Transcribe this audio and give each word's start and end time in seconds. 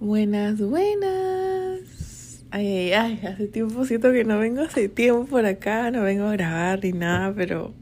Buenas, 0.00 0.60
buenas. 0.60 2.44
Ay, 2.52 2.68
ay, 2.68 2.92
ay, 2.92 3.20
hace 3.26 3.48
tiempo 3.48 3.84
siento 3.84 4.12
que 4.12 4.22
no 4.22 4.38
vengo 4.38 4.62
hace 4.62 4.88
tiempo 4.88 5.26
por 5.26 5.44
acá, 5.44 5.90
no 5.90 6.02
vengo 6.02 6.26
a 6.26 6.32
grabar 6.34 6.84
ni 6.84 6.92
nada, 6.92 7.34
pero 7.34 7.74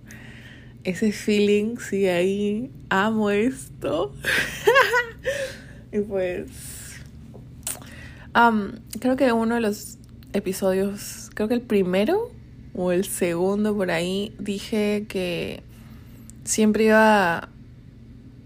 ese 0.82 1.12
feeling 1.12 1.76
sigue 1.76 2.10
ahí. 2.10 2.70
Amo 2.88 3.28
esto. 3.28 4.14
y 5.92 5.98
pues, 5.98 6.46
creo 8.98 9.16
que 9.16 9.32
uno 9.32 9.56
de 9.56 9.60
los 9.60 9.98
episodios, 10.32 11.30
creo 11.34 11.48
que 11.48 11.54
el 11.54 11.60
primero 11.60 12.30
o 12.72 12.92
el 12.92 13.04
segundo 13.04 13.76
por 13.76 13.90
ahí, 13.90 14.34
dije 14.38 15.04
que 15.06 15.62
siempre 16.44 16.84
iba 16.84 17.50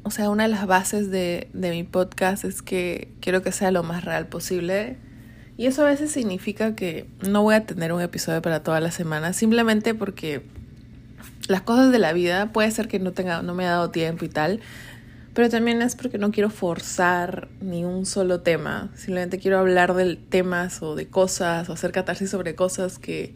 o 0.03 0.11
sea, 0.11 0.31
una 0.31 0.45
de 0.45 0.49
las 0.49 0.67
bases 0.67 1.11
de, 1.11 1.49
de, 1.53 1.71
mi 1.71 1.85
podcast 1.85 2.45
es 2.45 2.63
que 2.63 3.13
quiero 3.21 3.43
que 3.43 3.53
sea 3.53 3.71
lo 3.71 3.83
más 3.83 4.05
real 4.05 4.27
posible. 4.27 4.97
Y 5.57 5.67
eso 5.67 5.83
a 5.83 5.89
veces 5.89 6.11
significa 6.11 6.75
que 6.75 7.07
no 7.29 7.43
voy 7.43 7.55
a 7.55 7.67
tener 7.67 7.93
un 7.93 8.01
episodio 8.01 8.41
para 8.41 8.63
toda 8.63 8.81
la 8.81 8.91
semana, 8.91 9.33
simplemente 9.33 9.95
porque 9.95 10.43
las 11.49 11.63
cosas 11.63 11.93
de 11.93 11.99
la 11.99 12.13
vida 12.13 12.53
puede 12.53 12.71
ser 12.71 12.89
que 12.89 12.99
no 12.99 13.13
tenga, 13.13 13.43
no 13.43 13.55
me 13.55 13.67
ha 13.67 13.71
dado 13.71 13.91
tiempo 13.91 14.25
y 14.25 14.29
tal, 14.29 14.61
pero 15.35 15.49
también 15.49 15.83
es 15.83 15.97
porque 15.97 16.17
no 16.17 16.33
quiero 16.33 16.49
forzar 16.51 17.49
ni 17.61 17.85
un 17.85 18.07
solo 18.07 18.41
tema. 18.41 18.91
Simplemente 18.95 19.39
quiero 19.39 19.59
hablar 19.59 19.95
de 19.95 20.17
temas 20.17 20.83
o 20.83 20.95
de 20.95 21.09
cosas 21.09 21.69
o 21.69 21.75
hacer 21.75 21.93
catarsis 21.93 22.31
sobre 22.31 22.55
cosas 22.55 22.99
que 22.99 23.35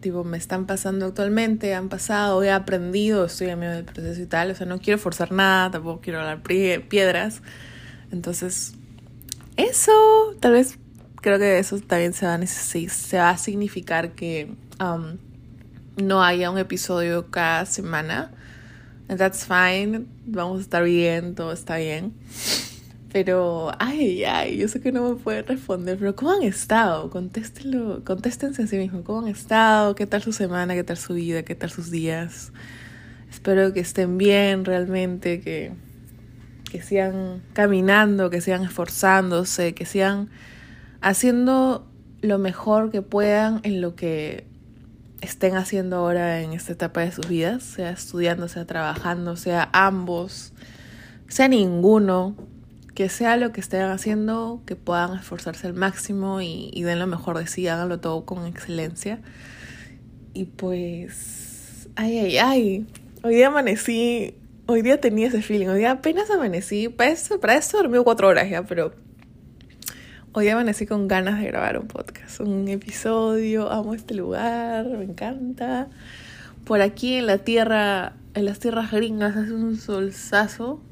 tipo, 0.00 0.24
me 0.24 0.36
están 0.38 0.66
pasando 0.66 1.06
actualmente, 1.06 1.74
han 1.74 1.88
pasado, 1.88 2.42
he 2.42 2.50
aprendido, 2.50 3.24
estoy 3.26 3.48
en 3.48 3.58
medio 3.58 3.74
del 3.74 3.84
proceso 3.84 4.20
y 4.20 4.26
tal. 4.26 4.50
O 4.50 4.54
sea, 4.54 4.66
no 4.66 4.78
quiero 4.78 4.98
forzar 4.98 5.32
nada, 5.32 5.70
tampoco 5.70 6.00
quiero 6.00 6.20
hablar 6.20 6.42
piedras. 6.42 7.42
Entonces, 8.10 8.74
eso, 9.56 9.92
tal 10.40 10.52
vez 10.52 10.78
creo 11.20 11.38
que 11.38 11.58
eso 11.58 11.78
también 11.80 12.12
se 12.12 12.26
va 12.26 12.34
a, 12.34 12.46
se 12.46 13.18
va 13.18 13.30
a 13.30 13.38
significar 13.38 14.12
que 14.12 14.54
um, 14.80 15.18
no 16.02 16.22
haya 16.22 16.50
un 16.50 16.58
episodio 16.58 17.30
cada 17.30 17.66
semana. 17.66 18.30
And 19.08 19.18
that's 19.18 19.46
fine, 19.46 20.06
vamos 20.26 20.58
a 20.58 20.62
estar 20.62 20.84
bien, 20.84 21.34
todo 21.34 21.52
está 21.52 21.76
bien. 21.76 22.14
Pero, 23.10 23.70
ay, 23.78 24.24
ay, 24.24 24.58
yo 24.58 24.68
sé 24.68 24.80
que 24.80 24.92
no 24.92 25.08
me 25.08 25.16
pueden 25.16 25.46
responder, 25.46 25.96
pero 25.98 26.14
¿cómo 26.14 26.32
han 26.32 26.42
estado? 26.42 27.08
Contéstenlo, 27.08 28.04
contéstense 28.04 28.62
a 28.62 28.66
sí 28.66 28.76
mismos, 28.76 29.02
¿cómo 29.02 29.20
han 29.20 29.28
estado? 29.28 29.94
¿Qué 29.94 30.06
tal 30.06 30.22
su 30.22 30.32
semana? 30.32 30.74
¿Qué 30.74 30.84
tal 30.84 30.98
su 30.98 31.14
vida? 31.14 31.42
¿Qué 31.42 31.54
tal 31.54 31.70
sus 31.70 31.90
días? 31.90 32.52
Espero 33.30 33.72
que 33.72 33.80
estén 33.80 34.18
bien 34.18 34.66
realmente, 34.66 35.40
que, 35.40 35.72
que 36.70 36.82
sigan 36.82 37.42
caminando, 37.54 38.28
que 38.28 38.42
sigan 38.42 38.62
esforzándose, 38.64 39.72
que 39.72 39.86
sigan 39.86 40.28
haciendo 41.00 41.90
lo 42.20 42.38
mejor 42.38 42.90
que 42.90 43.00
puedan 43.00 43.60
en 43.62 43.80
lo 43.80 43.94
que 43.94 44.44
estén 45.22 45.56
haciendo 45.56 45.96
ahora 45.96 46.42
en 46.42 46.52
esta 46.52 46.72
etapa 46.72 47.00
de 47.00 47.12
sus 47.12 47.26
vidas, 47.26 47.62
sea 47.62 47.90
estudiando, 47.90 48.48
sea 48.48 48.66
trabajando, 48.66 49.36
sea 49.36 49.70
ambos, 49.72 50.52
sea 51.26 51.48
ninguno 51.48 52.36
que 52.98 53.08
sea 53.08 53.36
lo 53.36 53.52
que 53.52 53.60
estén 53.60 53.82
haciendo, 53.82 54.60
que 54.66 54.74
puedan 54.74 55.16
esforzarse 55.16 55.68
al 55.68 55.72
máximo 55.72 56.40
y, 56.42 56.82
den 56.82 56.98
lo 56.98 57.06
mejor 57.06 57.38
de 57.38 57.46
sí, 57.46 57.68
háganlo 57.68 58.00
todo 58.00 58.24
con 58.24 58.44
excelencia. 58.44 59.20
Y 60.34 60.46
pues, 60.46 61.88
ay, 61.94 62.18
ay, 62.18 62.38
ay, 62.38 62.86
hoy 63.22 63.36
día 63.36 63.46
amanecí, 63.46 64.34
hoy 64.66 64.82
día 64.82 65.00
tenía 65.00 65.28
ese 65.28 65.42
feeling, 65.42 65.68
hoy 65.68 65.78
día 65.78 65.92
apenas 65.92 66.28
amanecí, 66.28 66.88
para 66.88 67.12
eso, 67.12 67.38
para 67.38 67.54
eso 67.54 67.76
dormí 67.76 68.02
cuatro 68.02 68.26
horas 68.26 68.50
ya, 68.50 68.64
pero 68.64 68.92
hoy 70.32 70.46
día 70.46 70.54
amanecí 70.54 70.84
con 70.84 71.06
ganas 71.06 71.38
de 71.38 71.46
grabar 71.46 71.78
un 71.78 71.86
podcast, 71.86 72.40
un 72.40 72.66
episodio, 72.66 73.70
amo 73.70 73.94
este 73.94 74.14
lugar, 74.14 74.86
me 74.88 75.04
encanta. 75.04 75.86
Por 76.64 76.80
aquí 76.82 77.14
en 77.14 77.26
la 77.26 77.38
tierra, 77.38 78.14
en 78.34 78.44
las 78.44 78.58
tierras 78.58 78.90
gringas 78.90 79.36
hace 79.36 79.52
un 79.52 79.76
solsazo 79.76 80.82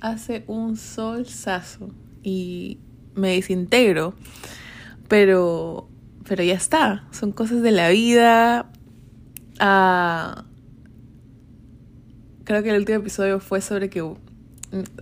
hace 0.00 0.44
un 0.46 0.76
solsazo 0.76 1.90
y 2.22 2.78
me 3.14 3.34
desintegro. 3.34 4.14
Pero, 5.08 5.88
pero 6.28 6.42
ya 6.42 6.54
está, 6.54 7.06
son 7.10 7.32
cosas 7.32 7.62
de 7.62 7.70
la 7.70 7.88
vida. 7.88 8.70
Ah, 9.58 10.44
creo 12.44 12.62
que 12.62 12.70
el 12.70 12.76
último 12.78 12.98
episodio 12.98 13.40
fue 13.40 13.60
sobre 13.60 13.90
que 13.90 14.04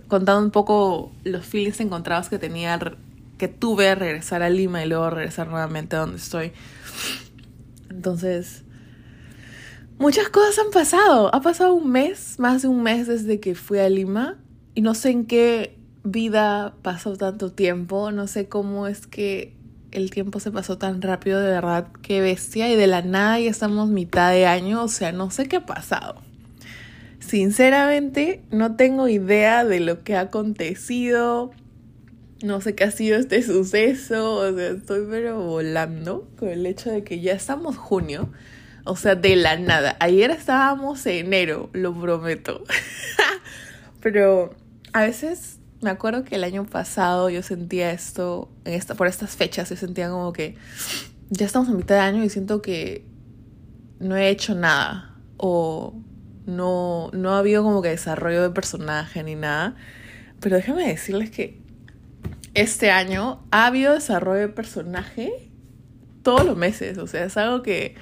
contando 0.07 0.43
un 0.45 0.51
poco 0.51 1.11
los 1.23 1.45
feelings 1.45 1.79
encontrados 1.81 2.29
que 2.29 2.39
tenía 2.39 2.79
que 3.37 3.47
tuve 3.47 3.89
a 3.89 3.95
regresar 3.95 4.41
a 4.41 4.49
Lima 4.49 4.83
y 4.83 4.87
luego 4.87 5.09
regresar 5.09 5.47
nuevamente 5.47 5.95
a 5.95 5.99
donde 5.99 6.17
estoy. 6.17 6.53
Entonces, 7.89 8.63
muchas 9.99 10.29
cosas 10.29 10.57
han 10.59 10.71
pasado. 10.71 11.33
Ha 11.35 11.41
pasado 11.41 11.73
un 11.73 11.91
mes, 11.91 12.39
más 12.39 12.63
de 12.63 12.69
un 12.69 12.81
mes 12.81 13.07
desde 13.07 13.39
que 13.39 13.53
fui 13.53 13.79
a 13.79 13.89
Lima 13.89 14.37
y 14.77 14.81
no 14.81 14.93
sé 14.93 15.09
en 15.09 15.25
qué 15.25 15.75
vida 16.03 16.75
pasó 16.83 17.17
tanto 17.17 17.51
tiempo, 17.51 18.11
no 18.11 18.27
sé 18.27 18.47
cómo 18.47 18.85
es 18.85 19.07
que 19.07 19.55
el 19.89 20.11
tiempo 20.11 20.39
se 20.39 20.51
pasó 20.51 20.77
tan 20.77 21.01
rápido, 21.01 21.39
de 21.39 21.47
verdad, 21.47 21.87
qué 22.03 22.21
bestia, 22.21 22.71
y 22.71 22.75
de 22.75 22.85
la 22.85 23.01
nada 23.01 23.39
ya 23.39 23.49
estamos 23.49 23.89
mitad 23.89 24.31
de 24.31 24.45
año, 24.45 24.83
o 24.83 24.87
sea, 24.87 25.11
no 25.11 25.31
sé 25.31 25.47
qué 25.47 25.55
ha 25.55 25.65
pasado. 25.65 26.21
Sinceramente, 27.17 28.43
no 28.51 28.75
tengo 28.75 29.07
idea 29.07 29.65
de 29.65 29.79
lo 29.79 30.03
que 30.03 30.15
ha 30.15 30.19
acontecido, 30.19 31.49
no 32.43 32.61
sé 32.61 32.75
qué 32.75 32.83
ha 32.83 32.91
sido 32.91 33.17
este 33.17 33.41
suceso, 33.41 34.35
o 34.35 34.55
sea, 34.55 34.67
estoy 34.67 35.07
pero 35.09 35.41
volando 35.41 36.29
con 36.37 36.49
el 36.49 36.67
hecho 36.67 36.91
de 36.91 37.03
que 37.03 37.19
ya 37.19 37.33
estamos 37.33 37.77
junio, 37.77 38.29
o 38.83 38.95
sea, 38.95 39.15
de 39.15 39.37
la 39.37 39.57
nada. 39.57 39.97
Ayer 39.99 40.29
estábamos 40.29 41.03
en 41.07 41.25
enero, 41.25 41.71
lo 41.73 41.99
prometo. 41.99 42.63
pero 44.01 44.55
a 44.93 45.01
veces 45.01 45.59
me 45.81 45.89
acuerdo 45.89 46.23
que 46.23 46.35
el 46.35 46.43
año 46.43 46.65
pasado 46.65 47.29
yo 47.29 47.43
sentía 47.43 47.91
esto, 47.91 48.49
por 48.97 49.07
estas 49.07 49.35
fechas, 49.35 49.69
yo 49.69 49.75
sentía 49.75 50.09
como 50.09 50.33
que 50.33 50.55
ya 51.29 51.45
estamos 51.45 51.69
a 51.69 51.73
mitad 51.73 51.95
de 51.95 52.01
año 52.01 52.23
y 52.23 52.29
siento 52.29 52.61
que 52.61 53.05
no 53.99 54.15
he 54.15 54.29
hecho 54.29 54.55
nada 54.55 55.15
o 55.37 55.93
no, 56.45 57.11
no 57.13 57.33
ha 57.33 57.39
habido 57.39 57.63
como 57.63 57.81
que 57.81 57.89
desarrollo 57.89 58.41
de 58.41 58.49
personaje 58.49 59.23
ni 59.23 59.35
nada. 59.35 59.75
Pero 60.39 60.55
déjame 60.55 60.87
decirles 60.87 61.29
que 61.29 61.59
este 62.53 62.89
año 62.89 63.43
ha 63.51 63.67
habido 63.67 63.93
desarrollo 63.93 64.41
de 64.41 64.49
personaje 64.49 65.51
todos 66.23 66.45
los 66.45 66.57
meses. 66.57 66.97
O 66.97 67.07
sea, 67.07 67.25
es 67.25 67.37
algo 67.37 67.61
que, 67.61 67.95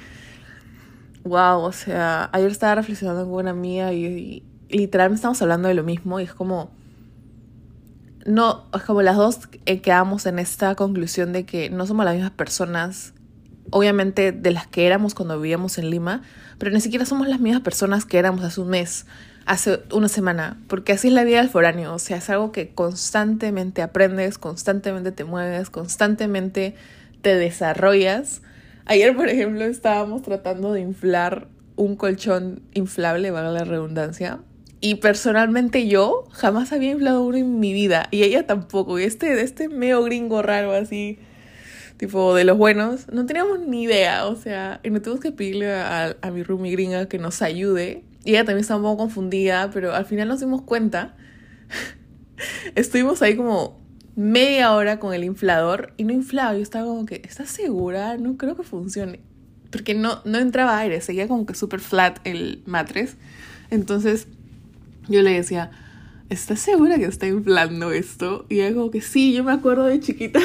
wow, 1.23 1.59
o 1.59 1.71
sea, 1.71 2.29
ayer 2.31 2.51
estaba 2.51 2.75
reflexionando 2.75 3.25
con 3.25 3.33
una 3.33 3.51
amiga 3.51 3.91
y 3.91 4.43
literalmente 4.77 5.17
estamos 5.17 5.41
hablando 5.41 5.67
de 5.67 5.73
lo 5.73 5.83
mismo 5.83 6.19
y 6.19 6.23
es 6.23 6.33
como 6.33 6.71
no, 8.25 8.65
es 8.73 8.81
como 8.81 9.03
las 9.03 9.15
dos 9.15 9.39
eh, 9.65 9.81
quedamos 9.81 10.25
en 10.25 10.39
esta 10.39 10.75
conclusión 10.75 11.31
de 11.31 11.45
que 11.45 11.69
no 11.69 11.85
somos 11.85 12.05
las 12.05 12.15
mismas 12.15 12.31
personas, 12.31 13.13
obviamente 13.69 14.31
de 14.31 14.51
las 14.51 14.65
que 14.65 14.87
éramos 14.87 15.13
cuando 15.13 15.39
vivíamos 15.39 15.77
en 15.77 15.91
Lima, 15.91 16.23
pero 16.57 16.71
ni 16.71 16.81
siquiera 16.81 17.05
somos 17.05 17.27
las 17.27 17.39
mismas 17.39 17.61
personas 17.61 18.03
que 18.03 18.17
éramos 18.17 18.43
hace 18.43 18.61
un 18.61 18.69
mes, 18.69 19.05
hace 19.45 19.83
una 19.91 20.07
semana, 20.07 20.59
porque 20.67 20.93
así 20.93 21.09
es 21.09 21.13
la 21.13 21.23
vida 21.23 21.37
del 21.37 21.49
foráneo, 21.49 21.93
o 21.93 21.99
sea, 21.99 22.17
es 22.17 22.29
algo 22.31 22.51
que 22.51 22.73
constantemente 22.73 23.83
aprendes, 23.83 24.39
constantemente 24.39 25.11
te 25.11 25.23
mueves, 25.23 25.69
constantemente 25.69 26.73
te 27.21 27.35
desarrollas. 27.35 28.41
Ayer, 28.85 29.15
por 29.15 29.29
ejemplo, 29.29 29.65
estábamos 29.65 30.23
tratando 30.23 30.73
de 30.73 30.81
inflar 30.81 31.47
un 31.75 31.95
colchón 31.95 32.63
inflable, 32.73 33.29
valga 33.29 33.51
la 33.51 33.65
redundancia, 33.65 34.39
y 34.85 34.93
personalmente 34.93 35.87
yo 35.87 36.25
jamás 36.31 36.71
había 36.71 36.91
inflado 36.91 37.23
uno 37.23 37.37
en 37.37 37.59
mi 37.59 37.73
vida. 37.73 38.07
Y 38.11 38.21
ella 38.21 38.45
tampoco. 38.45 38.99
Y 38.99 39.03
este, 39.03 39.41
este 39.41 39.67
medio 39.67 40.03
gringo 40.03 40.43
raro 40.43 40.73
así, 40.73 41.17
tipo 41.97 42.35
de 42.35 42.43
los 42.43 42.55
buenos, 42.55 43.11
no 43.11 43.25
teníamos 43.25 43.61
ni 43.61 43.81
idea. 43.81 44.27
O 44.27 44.35
sea, 44.35 44.81
y 44.83 44.91
no 44.91 45.01
tuvimos 45.01 45.21
que 45.21 45.31
pedirle 45.31 45.73
a, 45.73 46.15
a 46.21 46.29
mi 46.29 46.43
roomie 46.43 46.71
gringa 46.71 47.07
que 47.07 47.17
nos 47.17 47.41
ayude. 47.41 48.03
Y 48.25 48.29
ella 48.29 48.45
también 48.45 48.59
estaba 48.59 48.77
un 48.79 48.83
poco 48.83 48.97
confundida, 48.97 49.71
pero 49.73 49.95
al 49.95 50.05
final 50.05 50.27
nos 50.27 50.41
dimos 50.41 50.61
cuenta. 50.61 51.15
Estuvimos 52.75 53.23
ahí 53.23 53.35
como 53.35 53.81
media 54.15 54.71
hora 54.71 54.99
con 54.99 55.15
el 55.15 55.23
inflador 55.23 55.93
y 55.97 56.03
no 56.03 56.13
inflaba. 56.13 56.53
Yo 56.53 56.61
estaba 56.61 56.85
como 56.85 57.07
que, 57.07 57.23
¿estás 57.27 57.49
segura? 57.49 58.17
No 58.17 58.37
creo 58.37 58.55
que 58.55 58.61
funcione. 58.61 59.21
Porque 59.71 59.95
no, 59.95 60.21
no 60.25 60.37
entraba 60.37 60.77
aire, 60.77 61.01
seguía 61.01 61.27
como 61.27 61.47
que 61.47 61.55
súper 61.55 61.79
flat 61.79 62.19
el 62.23 62.61
matres. 62.67 63.17
Entonces 63.71 64.27
yo 65.07 65.21
le 65.21 65.31
decía, 65.31 65.71
¿estás 66.29 66.59
segura 66.59 66.97
que 66.97 67.05
está 67.05 67.27
inflando 67.27 67.91
esto? 67.91 68.45
Y 68.49 68.61
ella 68.61 68.75
como 68.75 68.91
que 68.91 69.01
sí, 69.01 69.33
yo 69.33 69.43
me 69.43 69.51
acuerdo 69.51 69.85
de 69.85 69.99
chiquita 69.99 70.39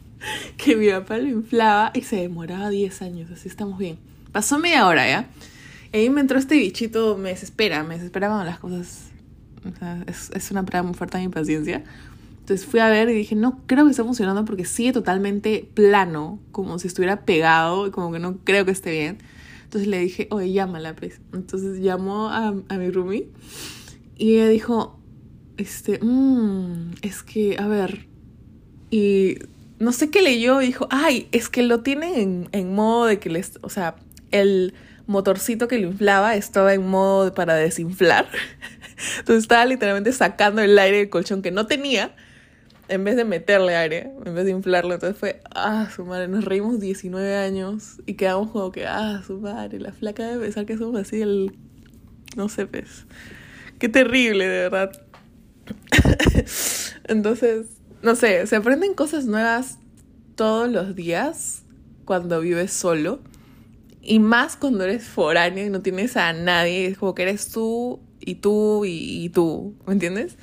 que 0.56 0.76
mi 0.76 0.90
papá 0.90 1.18
lo 1.18 1.28
inflaba 1.28 1.92
y 1.94 2.02
se 2.02 2.16
demoraba 2.16 2.70
10 2.70 3.02
años, 3.02 3.30
así 3.30 3.48
estamos 3.48 3.78
bien. 3.78 3.98
Pasó 4.32 4.58
media 4.58 4.86
hora 4.86 5.06
ya. 5.08 5.28
Y 5.92 5.98
ahí 5.98 6.10
me 6.10 6.20
entró 6.20 6.38
este 6.38 6.56
bichito, 6.56 7.16
me 7.16 7.30
desespera, 7.30 7.82
me 7.82 7.96
desespera 7.96 8.28
cuando 8.28 8.44
las 8.44 8.58
cosas... 8.58 9.06
Es 10.06 10.50
una 10.50 10.64
prueba 10.64 10.86
muy 10.86 10.94
fuerte 10.94 11.18
de 11.18 11.24
mi 11.24 11.30
paciencia. 11.30 11.84
Entonces 12.40 12.66
fui 12.66 12.80
a 12.80 12.88
ver 12.88 13.10
y 13.10 13.14
dije, 13.14 13.34
no 13.34 13.60
creo 13.66 13.84
que 13.84 13.90
esté 13.90 14.02
funcionando 14.02 14.44
porque 14.44 14.64
sigue 14.64 14.92
totalmente 14.92 15.68
plano, 15.74 16.40
como 16.50 16.78
si 16.78 16.88
estuviera 16.88 17.24
pegado 17.24 17.86
y 17.86 17.90
como 17.90 18.10
que 18.10 18.18
no 18.18 18.38
creo 18.38 18.64
que 18.64 18.70
esté 18.70 18.90
bien. 18.90 19.18
Entonces 19.64 19.86
le 19.86 19.98
dije, 19.98 20.26
oye, 20.30 20.50
llámala, 20.52 20.96
pues. 20.96 21.20
Entonces 21.32 21.80
llamó 21.80 22.28
a, 22.30 22.48
a 22.48 22.76
mi 22.76 22.90
roomie 22.90 23.28
y 24.20 24.34
ella 24.34 24.48
dijo, 24.48 25.00
este, 25.56 25.98
mmm, 26.02 26.92
es 27.00 27.22
que, 27.22 27.56
a 27.58 27.66
ver, 27.66 28.06
y 28.90 29.38
no 29.78 29.92
sé 29.92 30.10
qué 30.10 30.20
leyó 30.20 30.58
dijo, 30.58 30.86
ay, 30.90 31.26
es 31.32 31.48
que 31.48 31.62
lo 31.62 31.80
tienen 31.80 32.14
en, 32.14 32.48
en 32.52 32.74
modo 32.74 33.06
de 33.06 33.18
que 33.18 33.30
les, 33.30 33.58
o 33.62 33.70
sea, 33.70 33.96
el 34.30 34.74
motorcito 35.06 35.68
que 35.68 35.78
lo 35.78 35.88
inflaba 35.88 36.36
estaba 36.36 36.74
en 36.74 36.86
modo 36.86 37.32
para 37.32 37.54
desinflar. 37.54 38.28
Entonces 39.20 39.44
estaba 39.44 39.64
literalmente 39.64 40.12
sacando 40.12 40.60
el 40.60 40.78
aire 40.78 40.98
del 40.98 41.08
colchón 41.08 41.40
que 41.40 41.50
no 41.50 41.66
tenía 41.66 42.14
en 42.88 43.02
vez 43.04 43.16
de 43.16 43.24
meterle 43.24 43.74
aire, 43.74 44.12
en 44.22 44.34
vez 44.34 44.44
de 44.44 44.50
inflarlo. 44.50 44.92
Entonces 44.92 45.16
fue, 45.16 45.40
ah, 45.54 45.88
su 45.96 46.04
madre, 46.04 46.28
nos 46.28 46.44
reímos 46.44 46.78
19 46.78 47.36
años 47.36 48.02
y 48.04 48.14
quedamos 48.14 48.50
como 48.50 48.70
que, 48.70 48.86
ah, 48.86 49.22
su 49.26 49.40
madre, 49.40 49.80
la 49.80 49.92
flaca 49.92 50.26
debe 50.26 50.44
pensar 50.44 50.66
que 50.66 50.76
somos 50.76 51.00
así 51.00 51.22
el... 51.22 51.56
No 52.36 52.50
sé, 52.50 52.66
pues. 52.66 53.06
Qué 53.80 53.88
terrible, 53.88 54.46
de 54.46 54.68
verdad. 54.68 54.92
Entonces, 57.08 57.66
no 58.02 58.14
sé, 58.14 58.46
se 58.46 58.56
aprenden 58.56 58.92
cosas 58.92 59.24
nuevas 59.24 59.78
todos 60.34 60.70
los 60.70 60.94
días 60.94 61.62
cuando 62.04 62.42
vives 62.42 62.74
solo. 62.74 63.20
Y 64.02 64.18
más 64.18 64.56
cuando 64.56 64.84
eres 64.84 65.04
foráneo 65.04 65.64
y 65.64 65.70
no 65.70 65.80
tienes 65.80 66.18
a 66.18 66.34
nadie. 66.34 66.88
Es 66.88 66.98
como 66.98 67.14
que 67.14 67.22
eres 67.22 67.52
tú 67.52 68.00
y 68.20 68.34
tú 68.34 68.84
y, 68.84 69.30
tú. 69.30 69.74
¿Me 69.86 69.94
entiendes? 69.94 70.36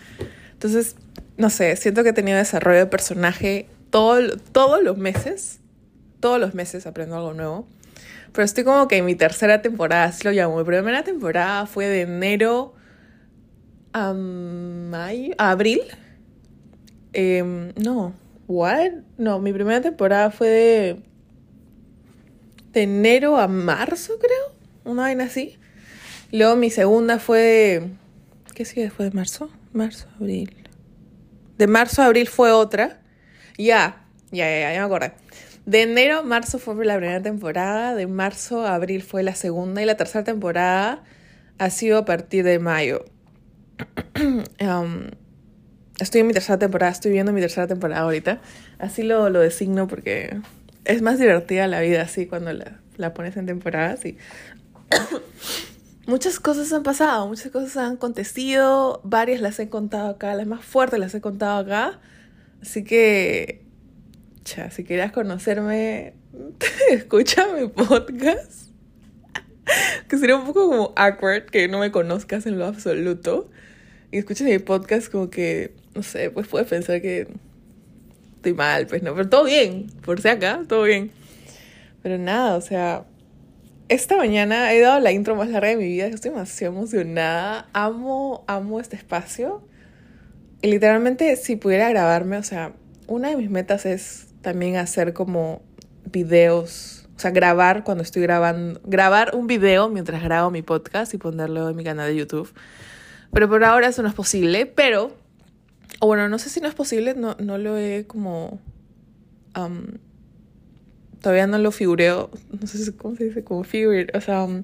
Entonces, 0.54 0.96
no 1.38 1.52
sé, 1.52 1.76
siento 1.76 2.02
que 2.02 2.10
he 2.10 2.14
tenido 2.14 2.40
desarrollo 2.40 2.80
de 2.80 2.86
personaje 2.88 3.70
todo, 3.92 4.36
todos 4.52 4.82
los 4.82 4.98
meses. 4.98 5.60
Todos 6.20 6.40
los 6.40 6.56
meses 6.56 6.88
aprendo 6.88 7.16
algo 7.16 7.36
nuevo. 7.36 7.68
Pero 8.32 8.44
estoy 8.44 8.64
como 8.64 8.88
que 8.88 8.98
en 8.98 9.06
mi 9.06 9.14
tercera 9.14 9.62
temporada, 9.62 10.06
así 10.06 10.24
lo 10.24 10.32
llamo. 10.32 10.58
Mi 10.58 10.64
primera 10.64 11.04
temporada 11.04 11.68
fue 11.68 11.86
de 11.86 12.02
enero 12.02 12.74
a 13.94 14.14
mayo, 14.14 15.34
abril. 15.38 15.82
Em, 17.14 17.74
no, 17.76 18.14
¿what? 18.48 18.92
No, 19.18 19.40
mi 19.40 19.54
primera 19.54 19.82
temporada 19.82 20.32
fue 20.32 20.48
de, 20.48 21.02
de 22.74 22.84
enero 22.84 23.38
a 23.38 23.48
marzo, 23.48 24.18
creo. 24.20 24.56
Una 24.84 25.04
vaina 25.04 25.26
así. 25.26 25.58
Luego 26.32 26.56
mi 26.56 26.70
segunda 26.70 27.20
fue... 27.20 27.90
¿Qué 28.54 28.66
sigue 28.66 28.84
después 28.84 29.10
de 29.10 29.16
marzo? 29.16 29.50
Marzo, 29.74 30.08
abril 30.20 30.68
de 31.58 31.68
marzo 31.68 32.02
a 32.02 32.06
abril 32.06 32.28
fue 32.28 32.52
otra. 32.52 33.00
Ya, 33.58 34.06
ya, 34.32 34.50
ya, 34.50 34.74
ya 34.74 34.80
me 34.80 34.86
acordé. 34.86 35.14
De 35.66 35.82
enero 35.82 36.24
marzo 36.24 36.60
fue 36.60 36.86
la 36.86 36.96
primera 36.98 37.22
temporada, 37.22 37.96
de 37.96 38.08
marzo 38.08 38.66
a 38.66 38.76
abril 38.76 39.02
fue 39.02 39.24
la 39.24 39.36
segunda 39.36 39.82
y 39.82 39.86
la 39.86 39.98
tercera 39.98 40.24
temporada 40.24 41.04
ha 41.58 41.70
sido 41.70 41.98
a 41.98 42.06
partir 42.06 42.46
de 42.46 42.60
mayo. 42.60 43.06
Um, 44.62 45.12
estoy 46.00 46.22
en 46.22 46.28
mi 46.28 46.34
tercera 46.34 46.60
temporada, 46.60 46.92
estoy 46.92 47.12
viendo 47.12 47.32
mi 47.34 47.42
tercera 47.42 47.68
temporada 47.68 48.02
ahorita. 48.02 48.42
Así 48.80 49.04
lo, 49.04 49.30
lo 49.30 49.40
designo 49.40 49.88
porque 49.88 50.40
es 50.86 51.02
más 51.02 51.20
divertida 51.20 51.68
la 51.68 51.82
vida 51.82 52.02
así 52.02 52.28
cuando 52.28 52.54
la, 52.54 52.80
la 52.96 53.14
pones 53.14 53.36
en 53.38 53.46
temporadas 53.46 54.06
y 54.06 54.18
muchas 56.08 56.40
cosas 56.40 56.72
han 56.74 56.84
pasado, 56.84 57.28
muchas 57.28 57.52
cosas 57.52 57.78
han 57.78 57.96
acontecido, 57.96 59.02
varias 59.04 59.42
las 59.42 59.60
he 59.60 59.70
contado 59.70 60.10
acá, 60.10 60.34
las 60.34 60.48
más 60.48 60.64
fuertes 60.64 61.00
las 61.00 61.14
he 61.14 61.22
contado 61.22 61.60
acá. 61.60 62.00
Así 62.62 62.84
que, 62.84 63.66
cha, 64.44 64.72
si 64.72 64.84
querías 64.84 65.12
conocerme, 65.12 66.14
escucha 66.92 67.48
mi 67.54 67.68
podcast. 67.68 68.72
Que 70.08 70.18
sería 70.18 70.36
un 70.36 70.46
poco 70.46 70.70
como 70.70 70.94
awkward 70.96 71.46
que 71.46 71.68
no 71.68 71.80
me 71.80 71.92
conozcas 71.92 72.46
en 72.46 72.58
lo 72.60 72.66
absoluto. 72.66 73.50
Y 74.12 74.18
escuches 74.18 74.48
mi 74.48 74.60
podcast 74.60 75.12
como 75.12 75.30
que, 75.30 75.74
no 75.94 76.04
sé, 76.04 76.30
pues 76.30 76.48
puedes 76.48 76.68
pensar 76.68 77.02
que 77.02 77.28
estoy 78.38 78.54
mal, 78.54 78.88
pues 78.88 79.04
no, 79.04 79.14
pero 79.16 79.28
todo 79.28 79.44
bien, 79.46 79.88
por 80.04 80.22
si 80.22 80.30
acá, 80.30 80.62
todo 80.68 80.84
bien. 80.84 81.12
Pero 82.04 82.18
nada, 82.18 82.56
o 82.56 82.62
sea, 82.62 83.06
esta 83.90 84.18
mañana 84.18 84.74
he 84.74 84.82
dado 84.82 85.00
la 85.00 85.12
intro 85.12 85.36
más 85.36 85.50
larga 85.50 85.70
de 85.70 85.78
mi 85.78 85.86
vida. 85.86 86.08
Estoy 86.08 86.32
demasiado 86.32 86.74
emocionada. 86.74 87.70
Amo, 87.74 88.44
amo 88.48 88.80
este 88.80 88.96
espacio. 88.96 89.62
Y 90.62 90.68
literalmente, 90.68 91.36
si 91.38 91.56
pudiera 91.56 91.90
grabarme, 91.90 92.38
o 92.38 92.44
sea, 92.44 92.74
una 93.08 93.30
de 93.30 93.38
mis 93.38 93.50
metas 93.50 93.86
es 93.86 94.28
también 94.42 94.76
hacer 94.76 95.14
como 95.14 95.62
videos. 96.06 96.97
O 97.18 97.20
sea, 97.20 97.32
grabar 97.32 97.84
cuando 97.84 98.04
estoy 98.04 98.22
grabando. 98.22 98.80
Grabar 98.86 99.36
un 99.36 99.48
video 99.48 99.90
mientras 99.90 100.24
grabo 100.24 100.52
mi 100.52 100.62
podcast 100.62 101.14
y 101.14 101.18
ponerlo 101.18 101.70
en 101.70 101.76
mi 101.76 101.84
canal 101.84 102.08
de 102.08 102.16
YouTube. 102.16 102.54
Pero 103.34 103.50
por 103.50 103.64
ahora 103.64 103.88
eso 103.88 104.02
no 104.04 104.08
es 104.08 104.14
posible. 104.14 104.68
Pero. 104.68 105.18
O 106.00 106.08
bueno, 106.08 106.30
no 106.30 106.38
sé 106.38 106.50
si 106.50 106.62
no 106.62 106.68
es 106.68 106.76
posible. 106.76 107.16
No, 107.16 107.36
no 107.40 107.58
lo 107.58 107.78
he 107.78 108.06
como 108.08 108.62
todavía 111.22 111.48
no 111.48 111.58
lo 111.58 111.72
figureo, 111.72 112.30
no 112.60 112.68
sé 112.68 112.96
cómo 112.96 113.16
se 113.16 113.26
dice, 113.26 113.44
como 113.44 113.64
figure, 113.64 114.08
o 114.14 114.22
sea, 114.22 114.44
um, 114.44 114.64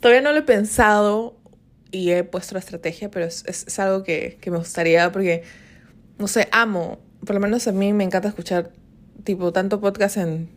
todavía 0.00 0.22
no 0.22 0.32
lo 0.32 0.38
he 0.38 0.42
pensado 0.42 1.36
y 1.90 2.10
he 2.10 2.24
puesto 2.24 2.54
la 2.54 2.60
estrategia, 2.60 3.10
pero 3.10 3.26
es, 3.26 3.44
es, 3.46 3.78
algo 3.78 4.02
que, 4.02 4.38
que, 4.40 4.50
me 4.50 4.58
gustaría 4.58 5.10
porque, 5.12 5.44
no 6.18 6.26
sé, 6.26 6.48
amo, 6.52 6.98
por 7.24 7.34
lo 7.34 7.40
menos 7.40 7.66
a 7.68 7.72
mí 7.72 7.92
me 7.92 8.04
encanta 8.04 8.28
escuchar 8.28 8.72
tipo 9.24 9.52
tanto 9.52 9.80
podcast 9.80 10.16
en 10.18 10.48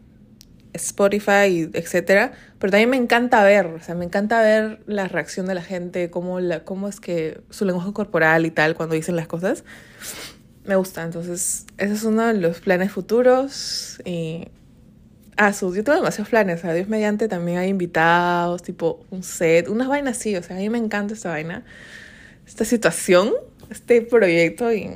Spotify, 0.73 1.69
etcétera, 1.73 2.31
pero 2.59 2.71
también 2.71 2.89
me 2.89 2.97
encanta 2.97 3.44
ver, 3.44 3.68
o 3.68 3.79
sea, 3.81 3.95
me 3.95 4.06
encanta 4.06 4.41
ver 4.41 4.79
la 4.85 5.07
reacción 5.07 5.45
de 5.47 5.56
la 5.56 5.63
gente, 5.63 6.09
cómo, 6.09 6.39
la, 6.39 6.63
cómo 6.63 6.88
es 6.88 7.00
que 7.00 7.41
su 7.50 7.65
lenguaje 7.65 7.94
corporal 7.94 8.45
y 8.45 8.51
tal 8.51 8.75
cuando 8.75 8.95
dicen 8.95 9.15
las 9.15 9.27
cosas. 9.27 9.63
Me 10.63 10.75
gusta, 10.75 11.03
entonces 11.03 11.65
ese 11.77 11.94
es 11.94 12.03
uno 12.03 12.27
de 12.27 12.35
los 12.35 12.59
planes 12.59 12.91
futuros 12.91 14.00
y 14.06 14.47
Ah, 15.38 15.53
sus, 15.53 15.75
yo 15.75 15.83
tengo 15.83 15.97
demasiados 15.97 16.29
planes, 16.29 16.59
o 16.59 16.62
sea, 16.62 16.74
Dios 16.74 16.88
mediante 16.88 17.27
también 17.27 17.57
hay 17.57 17.69
invitados, 17.69 18.62
tipo 18.62 19.06
un 19.09 19.24
set, 19.24 19.69
unas 19.69 19.88
vainas 19.88 20.17
así, 20.17 20.35
o 20.35 20.44
sea, 20.44 20.57
a 20.57 20.59
mí 20.59 20.69
me 20.69 20.77
encanta 20.77 21.13
esta 21.15 21.29
vaina, 21.29 21.65
esta 22.45 22.63
situación, 22.63 23.31
este 23.71 24.03
proyecto 24.03 24.71
y, 24.71 24.91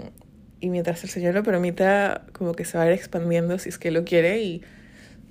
y 0.60 0.70
mientras 0.70 1.04
el 1.04 1.10
Señor 1.10 1.34
lo 1.34 1.42
permita, 1.42 2.26
como 2.34 2.54
que 2.54 2.66
se 2.66 2.78
va 2.78 2.84
a 2.84 2.88
ir 2.88 2.94
expandiendo 2.94 3.58
si 3.58 3.70
es 3.70 3.80
que 3.80 3.90
lo 3.92 4.04
quiere 4.04 4.44
y 4.44 4.62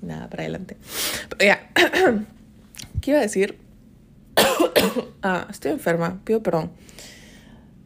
nada, 0.02 0.28
para 0.28 0.42
adelante. 0.42 0.76
Pero 1.30 1.44
ya, 1.44 1.70
¿qué 3.00 3.10
iba 3.10 3.18
a 3.18 3.22
decir? 3.22 3.58
ah, 5.22 5.46
estoy 5.50 5.72
enferma, 5.72 6.20
pido 6.24 6.42
perdón. 6.42 6.70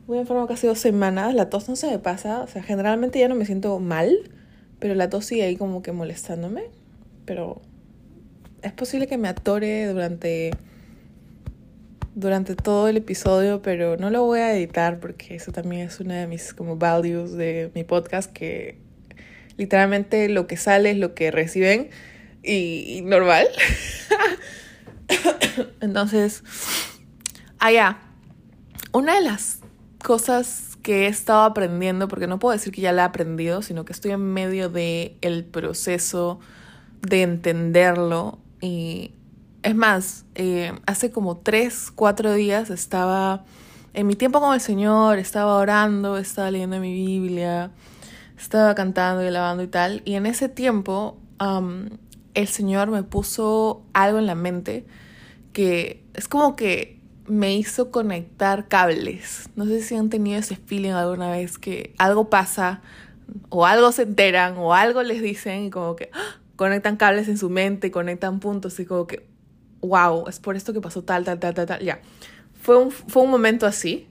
Voy 0.06 0.18
enferma 0.18 0.46
casi 0.46 0.66
dos 0.66 0.78
semanas, 0.78 1.34
la 1.34 1.50
tos 1.50 1.68
no 1.68 1.76
se 1.76 1.90
me 1.90 1.98
pasa, 1.98 2.40
o 2.40 2.46
sea, 2.46 2.62
generalmente 2.62 3.18
ya 3.18 3.28
no 3.28 3.34
me 3.34 3.44
siento 3.44 3.78
mal, 3.78 4.30
pero 4.78 4.94
la 4.94 5.10
tos 5.10 5.26
sigue 5.26 5.42
ahí 5.42 5.56
como 5.56 5.82
que 5.82 5.92
molestándome 5.92 6.64
pero 7.28 7.60
es 8.62 8.72
posible 8.72 9.06
que 9.06 9.18
me 9.18 9.28
atore 9.28 9.86
durante 9.88 10.52
durante 12.14 12.56
todo 12.56 12.88
el 12.88 12.96
episodio, 12.96 13.60
pero 13.60 13.98
no 13.98 14.08
lo 14.08 14.24
voy 14.24 14.40
a 14.40 14.56
editar 14.56 14.98
porque 14.98 15.36
eso 15.36 15.52
también 15.52 15.82
es 15.82 16.00
una 16.00 16.14
de 16.14 16.26
mis 16.26 16.54
como 16.54 16.76
values 16.76 17.32
de 17.32 17.70
mi 17.74 17.84
podcast 17.84 18.32
que 18.32 18.78
literalmente 19.58 20.28
lo 20.30 20.46
que 20.46 20.56
sale 20.56 20.92
es 20.92 20.96
lo 20.96 21.14
que 21.14 21.30
reciben 21.30 21.90
y, 22.42 23.02
normal. 23.04 23.46
Entonces, 25.80 26.42
allá, 27.58 27.98
una 28.92 29.16
de 29.16 29.22
las 29.22 29.58
cosas 30.02 30.78
que 30.82 31.04
he 31.04 31.06
estado 31.08 31.42
aprendiendo, 31.42 32.08
porque 32.08 32.26
no 32.26 32.38
puedo 32.38 32.56
decir 32.56 32.72
que 32.72 32.80
ya 32.80 32.92
la 32.92 33.02
he 33.02 33.04
aprendido, 33.04 33.60
sino 33.60 33.84
que 33.84 33.92
estoy 33.92 34.12
en 34.12 34.32
medio 34.32 34.70
de 34.70 35.18
el 35.20 35.44
proceso 35.44 36.38
de 37.02 37.22
entenderlo. 37.22 38.38
Y 38.60 39.12
es 39.62 39.74
más, 39.74 40.24
eh, 40.36 40.72
hace 40.86 41.10
como 41.10 41.36
tres, 41.36 41.90
cuatro 41.94 42.32
días 42.32 42.70
estaba 42.70 43.44
en 43.92 44.06
mi 44.06 44.14
tiempo 44.14 44.40
con 44.40 44.54
el 44.54 44.60
Señor, 44.60 45.18
estaba 45.18 45.56
orando, 45.56 46.16
estaba 46.18 46.50
leyendo 46.50 46.78
mi 46.78 46.92
Biblia, 46.92 47.72
estaba 48.38 48.74
cantando 48.74 49.22
y 49.22 49.26
alabando 49.26 49.62
y 49.62 49.68
tal. 49.68 50.02
Y 50.04 50.14
en 50.14 50.26
ese 50.26 50.48
tiempo 50.48 51.18
el 52.34 52.48
Señor 52.48 52.90
me 52.90 53.02
puso 53.02 53.82
algo 53.92 54.18
en 54.18 54.26
la 54.26 54.34
mente 54.34 54.86
que 55.52 56.04
es 56.14 56.28
como 56.28 56.56
que 56.56 57.00
me 57.26 57.54
hizo 57.54 57.90
conectar 57.90 58.68
cables. 58.68 59.50
No 59.56 59.66
sé 59.66 59.82
si 59.82 59.94
han 59.96 60.08
tenido 60.08 60.38
ese 60.38 60.56
feeling 60.56 60.92
alguna 60.92 61.30
vez 61.30 61.58
que 61.58 61.94
algo 61.98 62.30
pasa 62.30 62.80
o 63.50 63.66
algo 63.66 63.92
se 63.92 64.02
enteran 64.02 64.56
o 64.56 64.74
algo 64.74 65.02
les 65.02 65.20
dicen 65.20 65.64
y 65.64 65.70
como 65.70 65.96
que 65.96 66.10
¡ah! 66.12 66.40
conectan 66.56 66.96
cables 66.96 67.28
en 67.28 67.38
su 67.38 67.50
mente, 67.50 67.90
conectan 67.90 68.40
puntos 68.40 68.78
y 68.80 68.86
como 68.86 69.06
que, 69.06 69.26
wow, 69.80 70.26
es 70.28 70.40
por 70.40 70.56
esto 70.56 70.72
que 70.72 70.80
pasó 70.80 71.02
tal, 71.02 71.24
tal, 71.24 71.38
tal, 71.38 71.54
tal, 71.54 71.66
tal, 71.66 71.80
ya. 71.80 72.00
Fue 72.60 72.76
un, 72.76 72.90
fue 72.90 73.22
un 73.22 73.30
momento 73.30 73.66
así, 73.66 74.08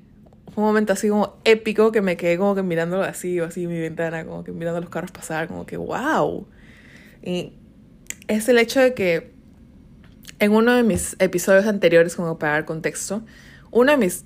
un 0.57 0.63
momento 0.63 0.91
así 0.91 1.07
como 1.07 1.37
épico 1.45 1.91
que 1.91 2.01
me 2.01 2.17
quedé 2.17 2.39
como 2.39 2.55
que 2.55 2.63
mirándolo 2.63 3.03
así, 3.03 3.39
o 3.39 3.45
así 3.45 3.65
en 3.65 3.69
mi 3.69 3.79
ventana, 3.79 4.25
como 4.25 4.43
que 4.43 4.51
mirando 4.51 4.81
los 4.81 4.89
carros 4.89 5.11
pasar, 5.11 5.47
como 5.47 5.67
que 5.67 5.77
wow. 5.77 6.47
Y 7.21 7.53
es 8.27 8.49
el 8.49 8.57
hecho 8.57 8.79
de 8.79 8.95
que 8.95 9.31
en 10.39 10.51
uno 10.51 10.73
de 10.75 10.81
mis 10.81 11.15
episodios 11.19 11.67
anteriores, 11.67 12.15
como 12.15 12.39
para 12.39 12.53
dar 12.53 12.65
contexto, 12.65 13.21
uno 13.69 13.91
de 13.91 13.97
mis 13.99 14.25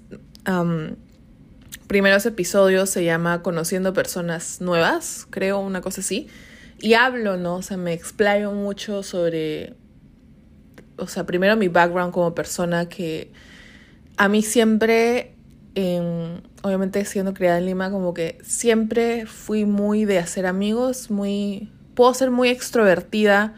primeros 1.88 2.25
episodios 2.25 2.89
se 2.89 3.03
llama 3.03 3.43
Conociendo 3.43 3.91
Personas 3.91 4.61
Nuevas, 4.61 5.27
creo, 5.29 5.59
una 5.59 5.81
cosa 5.81 6.00
así. 6.00 6.29
Y 6.79 6.93
hablo, 6.93 7.35
¿no? 7.35 7.57
O 7.57 7.61
sea, 7.61 7.75
me 7.75 7.91
explayo 7.91 8.53
mucho 8.53 9.03
sobre, 9.03 9.75
o 10.95 11.07
sea, 11.07 11.25
primero 11.25 11.57
mi 11.57 11.67
background 11.67 12.13
como 12.13 12.33
persona 12.33 12.88
que 12.88 13.33
a 14.15 14.29
mí 14.29 14.41
siempre, 14.41 15.35
obviamente 16.63 17.04
siendo 17.06 17.34
criada 17.34 17.58
en 17.58 17.66
Lima, 17.66 17.92
como 17.92 18.13
que 18.13 18.38
siempre 18.44 19.25
fui 19.25 19.66
muy 19.66 20.06
de 20.06 20.20
hacer 20.20 20.46
amigos, 20.46 21.10
muy, 21.10 21.72
puedo 21.96 22.13
ser 22.13 22.32
muy 22.32 22.50
extrovertida 22.50 23.54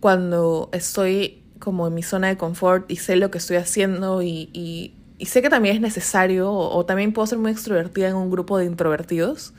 cuando 0.00 0.70
estoy 0.72 1.42
como 1.58 1.86
en 1.86 1.94
mi 1.94 2.02
zona 2.02 2.28
de 2.28 2.36
confort 2.36 2.90
y 2.90 2.96
sé 2.96 3.16
lo 3.16 3.30
que 3.30 3.38
estoy 3.38 3.56
haciendo 3.56 4.22
y 4.22 4.94
y 5.22 5.26
sé 5.26 5.40
que 5.40 5.48
también 5.48 5.76
es 5.76 5.80
necesario, 5.80 6.50
o, 6.50 6.84
también 6.84 7.12
puedo 7.12 7.28
ser 7.28 7.38
muy 7.38 7.52
extrovertida 7.52 8.08
en 8.08 8.16
un 8.16 8.28
grupo 8.28 8.58
de 8.58 8.64
introvertidos. 8.64 9.54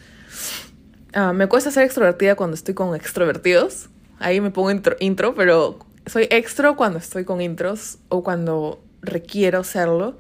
Ah, 1.14 1.32
me 1.32 1.48
cuesta 1.48 1.72
ser 1.72 1.84
extrovertida 1.84 2.36
cuando 2.36 2.56
estoy 2.56 2.74
con 2.74 2.94
extrovertidos. 2.94 3.88
Ahí 4.20 4.42
me 4.42 4.52
pongo 4.52 4.72
intro, 4.72 4.98
intro, 5.00 5.36
pero 5.36 5.80
soy 6.06 6.28
extro 6.32 6.76
cuando 6.76 7.00
estoy 7.00 7.24
con 7.24 7.40
intros 7.40 8.00
o 8.10 8.26
cuando 8.26 8.84
requiero 9.02 9.64
serlo. 9.64 10.18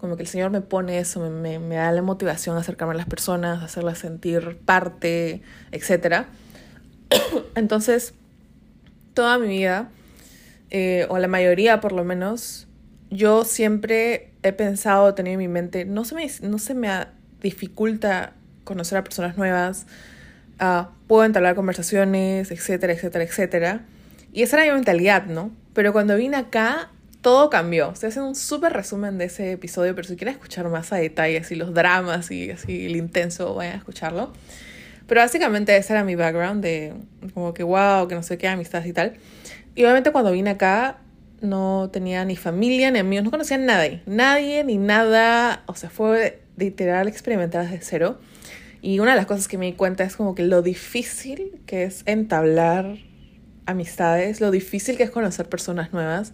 Como 0.00 0.16
que 0.16 0.22
el 0.22 0.28
Señor 0.28 0.50
me 0.50 0.62
pone 0.62 0.98
eso, 0.98 1.20
me, 1.28 1.58
me, 1.58 1.74
da 1.76 1.92
la 1.92 2.00
motivación 2.00 2.56
a 2.56 2.60
acercarme 2.60 2.94
a 2.94 2.96
las 2.96 3.06
personas, 3.06 3.62
hacerlas 3.62 3.98
sentir 3.98 4.58
parte, 4.64 5.42
etc. 5.72 6.24
Entonces, 7.54 8.14
toda 9.12 9.38
mi 9.38 9.48
vida, 9.48 9.90
eh, 10.70 11.06
o 11.10 11.18
la 11.18 11.28
mayoría 11.28 11.80
por 11.80 11.92
lo 11.92 12.04
menos, 12.04 12.66
yo 13.10 13.44
siempre 13.44 14.32
he 14.42 14.52
pensado, 14.52 15.12
tenido 15.14 15.34
en 15.34 15.38
mi 15.38 15.48
mente, 15.48 15.84
no 15.84 16.04
se 16.04 16.14
me, 16.14 16.26
no 16.42 16.58
se 16.58 16.74
me 16.74 16.88
dificulta 17.42 18.32
conocer 18.64 18.96
a 18.98 19.04
personas 19.04 19.36
nuevas, 19.36 19.86
uh, 20.60 20.84
puedo 21.06 21.24
entablar 21.24 21.54
conversaciones, 21.54 22.50
etcétera, 22.50 22.92
etcétera, 22.92 23.24
etcétera. 23.24 23.80
Y 24.32 24.42
esa 24.42 24.56
era 24.56 24.72
mi 24.72 24.76
mentalidad, 24.76 25.26
¿no? 25.26 25.50
Pero 25.74 25.92
cuando 25.92 26.16
vine 26.16 26.36
acá, 26.36 26.90
todo 27.20 27.50
cambió. 27.50 27.90
Estoy 27.92 28.08
haciendo 28.08 28.28
un 28.28 28.34
súper 28.34 28.72
resumen 28.72 29.18
de 29.18 29.26
ese 29.26 29.52
episodio, 29.52 29.94
pero 29.94 30.08
si 30.08 30.16
quieres 30.16 30.34
escuchar 30.34 30.68
más 30.68 30.92
a 30.92 30.96
detalle, 30.96 31.38
así 31.38 31.54
los 31.54 31.74
dramas 31.74 32.30
y 32.30 32.50
así 32.50 32.86
el 32.86 32.96
intenso, 32.96 33.54
vayan 33.54 33.74
a 33.74 33.78
escucharlo. 33.78 34.32
Pero 35.06 35.20
básicamente 35.20 35.76
ese 35.76 35.92
era 35.92 36.04
mi 36.04 36.14
background 36.14 36.62
de 36.62 36.94
como 37.34 37.52
que 37.52 37.62
wow, 37.62 38.06
que 38.08 38.14
no 38.14 38.22
sé 38.22 38.38
qué, 38.38 38.48
amistades 38.48 38.86
y 38.86 38.92
tal. 38.92 39.14
Y 39.74 39.84
obviamente 39.84 40.12
cuando 40.12 40.32
vine 40.32 40.50
acá, 40.50 40.98
no 41.40 41.90
tenía 41.92 42.24
ni 42.24 42.36
familia 42.36 42.90
ni 42.90 42.98
amigos, 42.98 43.24
no 43.24 43.30
conocía 43.30 43.56
a 43.56 43.60
nadie, 43.60 44.02
nadie 44.06 44.62
ni 44.64 44.76
nada, 44.76 45.62
o 45.66 45.74
sea, 45.74 45.90
fue 45.90 46.42
literal 46.56 47.08
experimentar 47.08 47.64
desde 47.64 47.80
cero. 47.82 48.18
Y 48.82 48.98
una 48.98 49.12
de 49.12 49.16
las 49.16 49.26
cosas 49.26 49.48
que 49.48 49.58
me 49.58 49.66
di 49.66 49.72
cuenta 49.72 50.04
es 50.04 50.16
como 50.16 50.34
que 50.34 50.42
lo 50.42 50.62
difícil 50.62 51.60
que 51.66 51.84
es 51.84 52.02
entablar 52.06 52.96
amistades, 53.66 54.40
lo 54.40 54.50
difícil 54.50 54.96
que 54.96 55.02
es 55.02 55.10
conocer 55.10 55.48
personas 55.48 55.92
nuevas, 55.92 56.32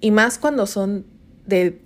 y 0.00 0.10
más 0.10 0.38
cuando 0.38 0.66
son 0.66 1.04
de 1.46 1.80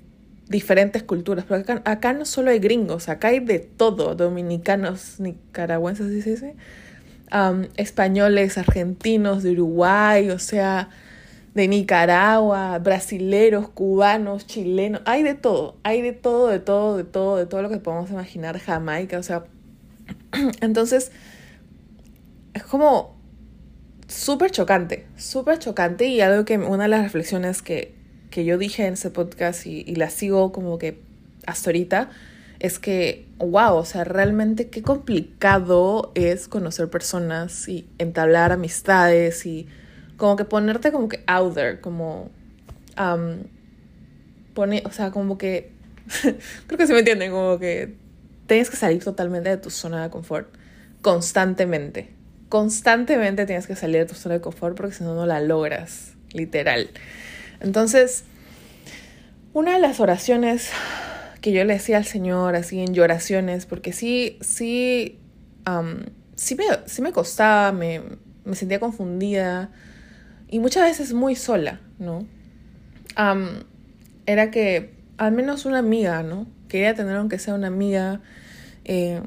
diferentes 0.48 1.02
culturas, 1.02 1.44
porque 1.46 1.80
acá, 1.84 2.12
no 2.12 2.24
solo 2.24 2.50
hay 2.50 2.58
gringos, 2.58 3.08
acá 3.08 3.28
hay 3.28 3.40
de 3.40 3.58
todo, 3.58 4.14
dominicanos, 4.14 5.18
nicaragüenses, 5.18 6.10
dice, 6.10 6.54
um, 7.32 7.64
españoles, 7.76 8.58
argentinos, 8.58 9.42
de 9.42 9.52
Uruguay, 9.52 10.30
o 10.30 10.38
sea, 10.38 10.90
de 11.54 11.68
Nicaragua, 11.68 12.78
brasileros, 12.78 13.68
cubanos, 13.68 14.46
chilenos, 14.46 15.00
hay 15.06 15.22
de 15.22 15.34
todo, 15.34 15.76
hay 15.82 16.02
de 16.02 16.12
todo, 16.12 16.48
de 16.48 16.58
todo, 16.58 16.96
de 16.96 17.04
todo, 17.04 17.36
de 17.36 17.46
todo 17.46 17.62
lo 17.62 17.70
que 17.70 17.78
podemos 17.78 18.10
imaginar, 18.10 18.58
Jamaica, 18.58 19.18
o 19.18 19.22
sea, 19.22 19.44
entonces 20.60 21.10
es 22.52 22.62
como 22.64 23.16
súper 24.08 24.50
chocante, 24.50 25.06
súper 25.16 25.58
chocante 25.58 26.06
y 26.06 26.20
algo 26.20 26.44
que 26.44 26.58
una 26.58 26.84
de 26.84 26.88
las 26.90 27.02
reflexiones 27.02 27.62
que, 27.62 28.03
que 28.34 28.44
yo 28.44 28.58
dije 28.58 28.84
en 28.84 28.94
ese 28.94 29.10
podcast 29.10 29.64
y, 29.64 29.94
la 29.94 30.10
sigo 30.10 30.50
como 30.50 30.76
que 30.76 30.98
hasta 31.46 31.70
ahorita 31.70 32.10
es 32.58 32.80
que, 32.80 33.28
wow, 33.38 33.76
o 33.76 33.84
sea, 33.84 34.02
realmente 34.02 34.70
qué 34.70 34.82
complicado 34.82 36.10
es 36.16 36.48
conocer 36.48 36.90
personas 36.90 37.68
y 37.68 37.86
entablar 37.98 38.50
amistades 38.50 39.46
y 39.46 39.68
como 40.16 40.34
que 40.34 40.44
ponerte 40.44 40.90
como 40.90 41.08
que 41.08 41.22
out 41.28 41.54
there, 41.54 41.80
como 41.80 42.28
pone, 44.52 44.82
o 44.84 44.90
sea, 44.90 45.12
como 45.12 45.38
que 45.38 45.70
creo 46.66 46.76
que 46.76 46.88
se 46.88 46.92
me 46.92 46.98
entienden, 46.98 47.30
como 47.30 47.60
que 47.60 47.94
tienes 48.48 48.68
que 48.68 48.76
salir 48.76 49.04
totalmente 49.04 49.48
de 49.48 49.58
tu 49.58 49.70
zona 49.70 50.02
de 50.02 50.10
confort 50.10 50.48
constantemente. 51.02 52.10
Constantemente 52.48 53.46
tienes 53.46 53.68
que 53.68 53.76
salir 53.76 53.98
de 53.98 54.06
tu 54.06 54.16
zona 54.16 54.34
de 54.34 54.40
confort 54.40 54.76
porque 54.76 54.92
si 54.92 55.04
no 55.04 55.14
no 55.14 55.24
la 55.24 55.38
logras, 55.38 56.14
literal. 56.32 56.90
Entonces, 57.64 58.24
una 59.54 59.72
de 59.72 59.80
las 59.80 59.98
oraciones 59.98 60.70
que 61.40 61.52
yo 61.52 61.64
le 61.64 61.74
decía 61.74 61.96
al 61.96 62.04
Señor, 62.04 62.56
así 62.56 62.80
en 62.80 62.94
lloraciones, 62.94 63.66
porque 63.66 63.92
sí, 63.92 64.38
sí, 64.40 65.18
um, 65.66 66.04
sí, 66.36 66.54
me, 66.54 66.64
sí 66.86 67.02
me 67.02 67.12
costaba, 67.12 67.72
me, 67.72 68.02
me 68.44 68.54
sentía 68.54 68.80
confundida, 68.80 69.70
y 70.48 70.58
muchas 70.58 70.84
veces 70.84 71.12
muy 71.12 71.34
sola, 71.34 71.80
¿no? 71.98 72.26
era 74.26 74.50
que 74.50 74.94
al 75.18 75.32
menos 75.32 75.66
una 75.66 75.78
amiga, 75.78 76.22
¿no? 76.24 76.48
Quería 76.68 76.94
tener 76.94 77.16
aunque 77.16 77.38
sea 77.38 77.54
una 77.54 77.68
amiga 77.68 78.20
eh, 78.84 79.22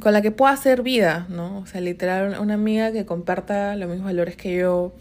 con 0.00 0.12
la 0.12 0.22
que 0.22 0.30
pueda 0.30 0.52
hacer 0.52 0.82
vida, 0.82 1.26
¿no? 1.28 1.58
O 1.58 1.66
sea, 1.66 1.80
literal, 1.80 2.38
una 2.40 2.54
amiga 2.54 2.92
que 2.92 3.06
comparta 3.06 3.76
los 3.76 3.88
mismos 3.88 4.06
valores 4.06 4.36
que 4.36 4.56
yo, 4.56 4.92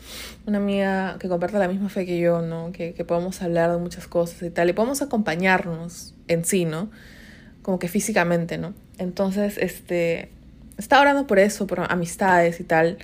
una 0.46 0.58
amiga 0.58 1.18
que 1.20 1.28
comparta 1.28 1.58
la 1.60 1.68
misma 1.68 1.90
fe 1.90 2.06
que 2.06 2.20
yo, 2.20 2.42
¿no? 2.42 2.72
Que, 2.72 2.94
que 2.94 3.04
podamos 3.04 3.42
hablar 3.42 3.72
de 3.72 3.78
muchas 3.78 4.08
cosas 4.08 4.42
y 4.44 4.50
tal, 4.50 4.70
y 4.70 4.74
podamos 4.74 5.02
acompañarnos 5.02 6.14
en 6.28 6.46
sí, 6.46 6.66
¿no? 6.66 6.92
Como 7.64 7.80
que 7.80 7.88
físicamente, 7.88 8.58
¿no? 8.58 8.74
Entonces, 9.00 9.58
este, 9.58 10.30
estaba 10.78 11.02
orando 11.02 11.28
por 11.28 11.40
eso, 11.40 11.68
por 11.68 11.80
amistades 11.92 12.60
y 12.60 12.64
tal. 12.64 12.98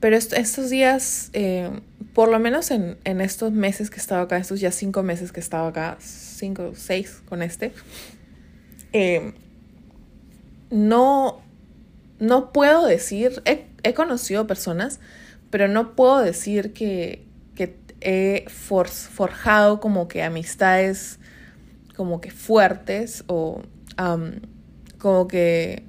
Pero 0.00 0.16
estos 0.16 0.70
días, 0.70 1.28
eh, 1.34 1.70
por 2.14 2.30
lo 2.30 2.38
menos 2.38 2.70
en, 2.70 2.96
estos 3.04 3.52
meses 3.52 3.90
que 3.90 3.96
he 3.96 4.00
estado 4.00 4.22
acá, 4.22 4.38
estos 4.38 4.58
ya 4.60 4.72
cinco 4.72 5.02
meses 5.02 5.30
que 5.30 5.40
he 5.40 5.42
estado 5.42 5.66
acá, 5.66 5.98
cinco, 6.00 6.72
seis 6.74 7.22
con 7.28 7.42
este, 7.42 7.72
eh, 8.94 9.34
no, 10.70 11.40
no 12.18 12.52
puedo 12.52 12.86
decir, 12.86 13.42
he, 13.44 13.94
conocido 13.94 14.46
personas, 14.46 15.00
pero 15.50 15.68
no 15.68 15.94
puedo 15.94 16.20
decir 16.20 16.72
que, 16.72 17.26
que 17.54 17.76
he 18.00 18.46
forjado 18.48 19.80
como 19.80 20.08
que 20.08 20.22
amistades 20.22 21.18
como 22.00 22.22
que 22.22 22.30
fuertes 22.30 23.24
o 23.26 23.60
como 24.98 25.28
que 25.28 25.84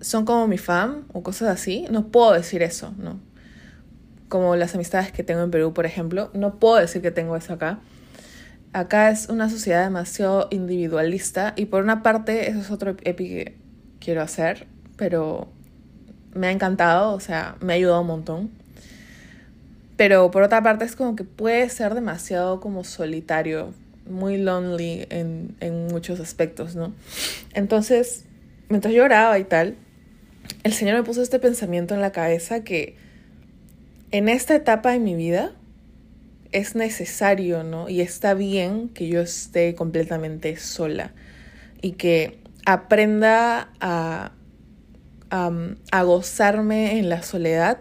son 0.00 0.24
como 0.24 0.48
mi 0.48 0.58
fan 0.58 1.04
o 1.12 1.22
cosas 1.22 1.48
así, 1.48 1.86
no 1.90 2.08
puedo 2.08 2.32
decir 2.32 2.62
eso, 2.62 2.92
¿no? 2.98 3.20
Como 4.28 4.56
las 4.56 4.74
amistades 4.74 5.12
que 5.12 5.22
tengo 5.22 5.42
en 5.42 5.52
Perú, 5.52 5.72
por 5.72 5.86
ejemplo, 5.86 6.30
no 6.34 6.58
puedo 6.58 6.76
decir 6.76 7.00
que 7.00 7.12
tengo 7.12 7.36
eso 7.36 7.52
acá. 7.52 7.78
Acá 8.74 9.08
es 9.10 9.28
una 9.28 9.48
sociedad 9.48 9.84
demasiado 9.84 10.48
individualista 10.50 11.52
y 11.54 11.66
por 11.66 11.84
una 11.84 12.02
parte 12.02 12.50
eso 12.50 12.58
es 12.58 12.72
otro 12.72 12.96
epi 13.04 13.28
que 13.28 13.54
quiero 14.00 14.20
hacer, 14.20 14.66
pero 14.96 15.46
me 16.34 16.48
ha 16.48 16.50
encantado, 16.50 17.12
o 17.12 17.20
sea, 17.20 17.54
me 17.60 17.72
ha 17.72 17.76
ayudado 17.76 18.00
un 18.00 18.08
montón. 18.08 18.50
Pero 19.96 20.32
por 20.32 20.42
otra 20.42 20.60
parte 20.60 20.84
es 20.84 20.96
como 20.96 21.14
que 21.14 21.22
puede 21.22 21.68
ser 21.68 21.94
demasiado 21.94 22.58
como 22.58 22.82
solitario, 22.82 23.72
muy 24.10 24.38
lonely 24.38 25.06
en, 25.08 25.54
en 25.60 25.86
muchos 25.86 26.18
aspectos, 26.18 26.74
¿no? 26.74 26.92
Entonces, 27.52 28.24
mientras 28.68 28.92
yo 28.92 29.04
oraba 29.04 29.38
y 29.38 29.44
tal, 29.44 29.76
el 30.64 30.72
Señor 30.72 30.96
me 30.96 31.04
puso 31.04 31.22
este 31.22 31.38
pensamiento 31.38 31.94
en 31.94 32.00
la 32.00 32.10
cabeza 32.10 32.64
que 32.64 32.96
en 34.10 34.28
esta 34.28 34.56
etapa 34.56 34.90
de 34.90 34.98
mi 34.98 35.14
vida 35.14 35.52
es 36.54 36.76
necesario, 36.76 37.64
¿no? 37.64 37.88
Y 37.88 38.00
está 38.00 38.32
bien 38.32 38.88
que 38.88 39.08
yo 39.08 39.20
esté 39.20 39.74
completamente 39.74 40.56
sola 40.56 41.10
y 41.82 41.92
que 41.92 42.38
aprenda 42.64 43.70
a, 43.80 44.30
a, 45.30 46.02
gozarme 46.04 46.98
en 46.98 47.08
la 47.08 47.22
soledad 47.22 47.78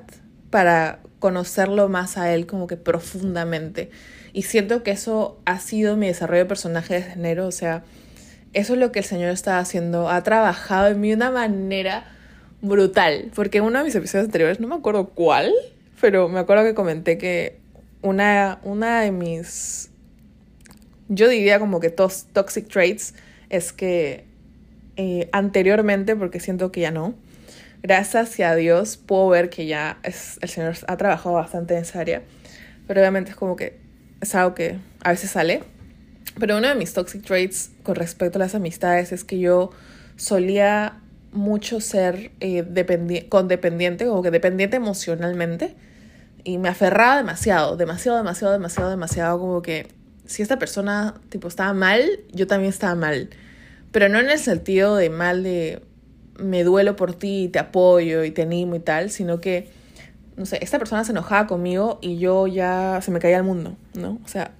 para 0.50 1.00
conocerlo 1.20 1.88
más 1.88 2.18
a 2.18 2.34
él 2.34 2.48
como 2.48 2.66
que 2.66 2.76
profundamente. 2.76 3.92
Y 4.34 4.42
siento 4.42 4.82
que 4.82 4.90
eso 4.90 5.40
ha 5.46 5.60
sido 5.60 5.96
mi 5.96 6.08
desarrollo 6.08 6.44
de 6.44 6.50
personaje 6.50 6.96
desde 6.96 7.14
enero, 7.14 7.48
o 7.48 7.52
sea, 7.52 7.84
eso 8.54 8.74
es 8.74 8.80
lo 8.80 8.92
que 8.92 9.00
el 9.00 9.06
Señor 9.06 9.30
está 9.30 9.60
haciendo. 9.60 10.10
Ha 10.10 10.24
trabajado 10.24 10.88
en 10.88 11.00
mí 11.00 11.10
de 11.10 11.16
una 11.16 11.30
manera 11.30 12.06
brutal. 12.62 13.32
Porque 13.36 13.60
en 13.60 13.66
uno 13.66 13.78
de 13.78 13.86
mis 13.86 13.96
episodios 13.96 14.26
anteriores, 14.26 14.60
no 14.60 14.68
me 14.68 14.76
acuerdo 14.76 15.10
cuál, 15.10 15.54
pero 16.02 16.28
me 16.28 16.40
acuerdo 16.40 16.64
que 16.64 16.74
comenté 16.74 17.20
que 17.20 17.63
una, 18.04 18.60
una 18.64 19.02
de 19.02 19.12
mis, 19.12 19.90
yo 21.08 21.28
diría 21.28 21.60
como 21.60 21.80
que 21.80 21.90
toxic 21.90 22.68
traits 22.68 23.16
es 23.50 23.74
que 23.74 24.26
eh, 24.98 25.30
anteriormente, 25.32 26.16
porque 26.16 26.40
siento 26.40 26.72
que 26.72 26.82
ya 26.82 26.92
no, 26.92 27.16
gracias 27.82 28.40
a 28.40 28.56
Dios 28.56 28.98
puedo 28.98 29.30
ver 29.30 29.50
que 29.50 29.66
ya 29.66 29.98
es, 30.04 30.38
el 30.42 30.50
Señor 30.50 30.76
ha 30.88 30.98
trabajado 30.98 31.36
bastante 31.36 31.74
en 31.76 31.82
esa 31.82 32.00
área, 32.00 32.22
pero 32.88 33.02
obviamente 33.02 33.32
es 33.32 33.36
como 33.36 33.56
que 33.56 33.80
es 34.22 34.36
algo 34.36 34.54
que 34.54 34.78
a 35.04 35.12
veces 35.12 35.32
sale. 35.32 35.64
Pero 36.40 36.58
uno 36.58 36.68
de 36.68 36.76
mis 36.76 36.94
toxic 36.94 37.24
traits 37.24 37.72
con 37.84 37.96
respecto 37.96 38.38
a 38.38 38.40
las 38.40 38.56
amistades 38.56 39.12
es 39.12 39.24
que 39.24 39.38
yo 39.38 39.72
solía 40.16 41.00
mucho 41.32 41.82
ser 41.82 42.32
eh, 42.40 42.64
condependiente, 43.30 44.06
como 44.06 44.24
que 44.24 44.32
dependiente 44.32 44.78
emocionalmente. 44.78 45.76
Y 46.44 46.58
me 46.58 46.70
aferraba 46.70 47.18
demasiado, 47.18 47.78
demasiado, 47.78 48.18
demasiado, 48.18 48.54
demasiado, 48.54 48.90
demasiado, 48.90 49.40
como 49.40 49.62
que 49.62 49.88
si 50.26 50.42
esta 50.42 50.60
persona 50.60 51.16
tipo 51.30 51.48
estaba 51.48 51.74
mal, 51.74 52.04
yo 52.32 52.48
también 52.48 52.70
estaba 52.70 52.96
mal. 52.96 53.30
Pero 53.92 54.10
no 54.10 54.20
en 54.20 54.30
el 54.30 54.40
sentido 54.40 54.96
de 54.96 55.10
mal 55.10 55.44
de 55.44 55.84
me 56.38 56.64
duelo 56.64 56.96
por 56.96 57.14
ti, 57.14 57.50
te 57.52 57.60
apoyo 57.60 58.24
y 58.24 58.32
te 58.32 58.44
animo 58.44 58.76
y 58.76 58.80
tal, 58.80 59.10
sino 59.10 59.40
que, 59.40 59.70
no 60.36 60.46
sé, 60.46 60.60
esta 60.62 60.80
persona 60.80 61.04
se 61.04 61.12
enojaba 61.12 61.48
conmigo 61.48 62.00
y 62.02 62.18
yo 62.18 62.48
ya 62.48 63.00
se 63.02 63.12
me 63.12 63.20
caía 63.20 63.38
el 63.38 63.44
mundo, 63.44 63.76
¿no? 63.94 64.20
O 64.24 64.28
sea, 64.28 64.52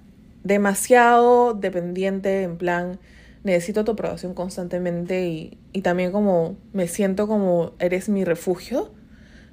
demasiado 0.44 1.54
dependiente, 1.54 2.42
en 2.42 2.56
plan, 2.58 3.00
necesito 3.42 3.84
tu 3.84 3.92
aprobación 3.92 4.34
constantemente 4.34 5.26
y, 5.26 5.58
y 5.72 5.82
también 5.82 6.12
como 6.12 6.56
me 6.72 6.86
siento 6.86 7.26
como 7.26 7.72
eres 7.78 8.08
mi 8.08 8.24
refugio 8.24 8.92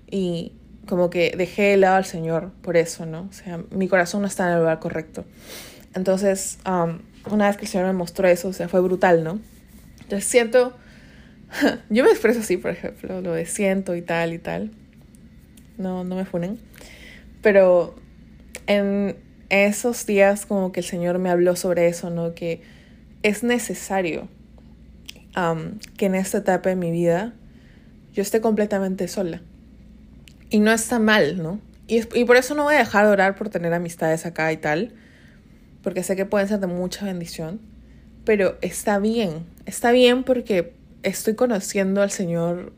y 0.10 0.54
como 0.92 1.10
que 1.10 1.34
dejé 1.38 1.64
de 1.64 1.78
lado 1.78 1.96
al 1.96 2.06
Señor 2.06 2.52
por 2.62 2.76
eso, 2.76 3.06
¿no? 3.06 3.22
O 3.30 3.34
sea, 3.34 3.62
mi 3.72 3.88
corazón 3.88 4.20
no 4.22 4.28
está 4.28 4.46
en 4.48 4.54
el 4.54 4.60
lugar 4.60 4.80
correcto. 4.80 5.24
Entonces, 5.96 6.60
um, 6.68 7.00
una 7.32 7.48
vez 7.48 7.56
que 7.56 7.64
el 7.64 7.72
Señor 7.72 7.88
me 7.88 7.94
mostró 7.94 8.28
eso, 8.28 8.50
o 8.50 8.54
sea, 8.54 8.68
fue 8.68 8.82
brutal, 8.82 9.24
¿no? 9.24 9.40
Entonces 10.02 10.26
siento 10.26 10.76
Yo 11.90 12.04
me 12.04 12.12
expreso 12.12 12.40
así, 12.40 12.58
por 12.58 12.72
ejemplo, 12.72 13.22
lo 13.22 13.34
de 13.34 13.46
siento 13.46 13.96
y 13.96 14.02
tal 14.02 14.34
y 14.34 14.40
tal. 14.40 14.72
No, 15.78 16.04
no 16.04 16.16
me 16.16 16.26
funen. 16.26 16.60
Pero 17.42 17.96
en 18.68 19.18
esos 19.50 20.06
días 20.06 20.46
como 20.46 20.72
que 20.72 20.82
el 20.82 20.86
Señor 20.86 21.20
me 21.20 21.30
habló 21.30 21.56
sobre 21.56 21.88
eso, 21.88 22.10
¿no? 22.10 22.34
Que 22.34 22.62
es 23.24 23.44
necesario 23.44 24.28
que 25.98 26.06
en 26.06 26.16
esta 26.16 26.40
etapa 26.40 26.70
de 26.70 26.76
mi 26.76 26.92
vida 26.92 27.34
yo 28.14 28.22
esté 28.22 28.42
completamente 28.42 29.08
sola. 29.08 29.42
Y 30.52 30.60
no 30.60 30.72
está 30.72 31.00
mal, 31.00 31.42
¿no? 31.42 31.60
Y, 31.88 32.02
y 32.16 32.26
por 32.26 32.38
eso 32.38 32.54
no 32.54 32.66
voy 32.66 32.76
a 32.76 32.80
dejar 32.80 33.08
de 33.08 33.12
orar 33.12 33.36
por 33.36 33.50
tener 33.50 33.74
amistades 33.74 34.28
acá 34.28 34.54
y 34.54 34.58
tal, 34.58 34.94
porque 35.82 36.04
sé 36.04 36.16
que 36.16 36.26
pueden 36.26 36.48
ser 36.48 36.60
de 36.60 36.68
mucha 36.68 37.06
bendición, 37.06 37.60
pero 38.24 38.58
está 38.62 39.00
bien, 39.00 39.46
está 39.66 39.92
bien 39.92 40.24
porque 40.24 40.74
estoy 41.04 41.34
conociendo 41.36 42.02
al 42.02 42.12
Señor 42.12 42.74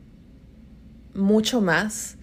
mucho 1.14 1.62
más. 1.62 2.16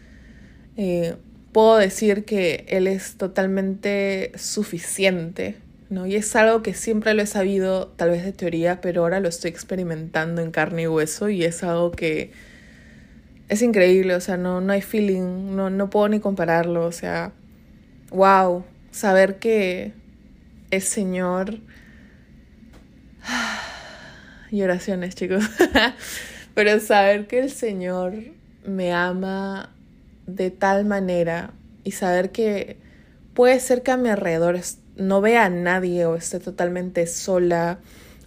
Eh, 0.77 1.17
puedo 1.53 1.77
decir 1.77 2.25
que 2.25 2.65
Él 2.69 2.87
es 2.87 3.17
totalmente 3.17 4.33
suficiente, 4.37 5.57
¿no? 5.89 6.07
Y 6.07 6.17
es 6.17 6.35
algo 6.37 6.63
que 6.63 6.75
siempre 6.75 7.15
lo 7.15 7.23
he 7.23 7.27
sabido, 7.27 7.89
tal 7.89 8.11
vez 8.11 8.25
de 8.25 8.33
teoría, 8.33 8.81
pero 8.81 9.03
ahora 9.03 9.21
lo 9.21 9.29
estoy 9.29 9.51
experimentando 9.51 10.43
en 10.43 10.51
carne 10.51 10.83
y 10.83 10.87
hueso 10.87 11.29
y 11.29 11.45
es 11.45 11.63
algo 11.63 11.91
que 11.91 12.33
es 13.51 13.63
increíble, 13.63 14.15
o 14.15 14.21
sea, 14.21 14.37
no, 14.37 14.61
no 14.61 14.73
hay 14.73 14.81
feeling, 14.81 15.57
no, 15.57 15.71
no 15.71 15.91
puedo 15.91 16.09
ni 16.09 16.21
compararlo, 16.21 16.87
o 16.87 16.93
sea, 16.93 17.33
wow, 18.11 18.65
saber 18.93 19.41
que 19.41 19.93
el 20.71 20.83
Señor 20.83 21.59
y 24.53 24.63
oraciones, 24.63 25.17
chicos. 25.17 25.45
Pero 26.55 26.79
saber 26.79 27.27
que 27.27 27.41
el 27.41 27.51
Señor 27.51 28.15
me 28.65 28.93
ama 28.93 29.75
de 30.27 30.53
tal 30.53 30.85
manera 30.85 31.53
y 31.83 31.91
saber 31.91 32.31
que 32.31 32.77
puede 33.35 33.59
ser 33.59 33.83
que 33.83 33.91
a 33.91 33.97
mi 33.97 34.11
alrededor 34.11 34.61
no 34.95 35.21
vea 35.21 35.47
a 35.47 35.51
nadie 35.51 36.07
o 36.07 36.15
esté 36.15 36.39
totalmente 36.39 37.05
sola 37.09 37.81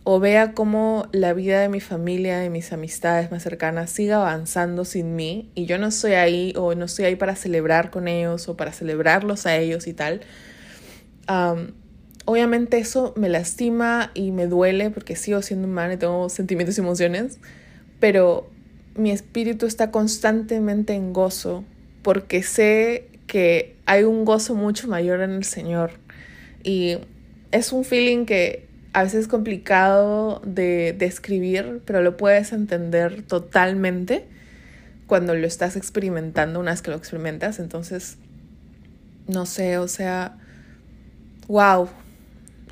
o 0.04 0.20
vea 0.20 0.54
cómo 0.54 1.08
la 1.12 1.34
vida 1.34 1.62
de 1.62 1.70
mi 1.70 1.80
familia 1.80 2.44
y 2.44 2.50
mis 2.50 2.74
amistades 2.74 3.32
más 3.32 3.44
cercanas 3.44 3.90
siga 3.90 4.18
avanzando 4.18 4.86
sin 4.86 5.16
mí 5.16 5.50
y 5.56 5.66
yo 5.66 5.78
no 5.78 5.88
estoy 5.88 6.14
ahí 6.14 6.54
o 6.58 6.76
no 6.76 6.86
estoy 6.86 7.06
ahí 7.06 7.16
para 7.16 7.36
celebrar 7.36 7.90
con 7.90 8.08
ellos 8.08 8.50
o 8.50 8.58
para 8.58 8.74
celebrarlos 8.74 9.46
a 9.46 9.56
ellos 9.56 9.88
y 9.88 9.94
tal 9.94 10.22
obviamente 12.26 12.78
eso 12.78 13.14
me 13.18 13.30
lastima 13.30 14.12
y 14.14 14.32
me 14.32 14.48
duele 14.48 14.90
porque 14.90 15.16
sigo 15.16 15.42
siendo 15.42 15.68
humana 15.68 15.94
y 15.94 15.98
tengo 15.98 16.30
sentimientos 16.30 16.78
y 16.78 16.82
emociones, 16.82 17.40
pero 18.00 18.50
mi 18.96 19.12
espíritu 19.12 19.66
está 19.66 19.92
constantemente 19.92 20.94
en 20.94 21.14
gozo 21.14 21.64
porque 22.02 22.44
sé 22.44 23.08
que 23.28 23.76
hay 23.86 24.04
un 24.04 24.26
gozo 24.26 24.56
mucho 24.56 24.88
mayor 24.88 25.22
en 25.22 25.32
el 25.32 25.44
Señor. 25.44 25.92
Y 26.64 26.98
es 27.52 27.72
un 27.74 27.84
feeling 27.84 28.26
que 28.26 28.68
a 28.94 29.04
veces 29.04 29.22
es 29.22 29.28
complicado 29.28 30.42
de 30.46 30.94
describir, 30.98 31.82
pero 31.86 32.02
lo 32.02 32.16
puedes 32.16 32.54
entender 32.54 33.24
totalmente 33.24 34.26
cuando 35.08 35.34
lo 35.36 35.48
estás 35.48 35.76
experimentando 35.76 36.60
una 36.60 36.72
vez 36.72 36.82
que 36.84 36.92
lo 36.92 36.98
experimentas. 36.98 37.60
Entonces, 37.60 38.18
no 39.28 39.48
sé, 39.48 39.80
o 39.80 39.88
sea, 39.88 40.38
wow, 41.48 41.90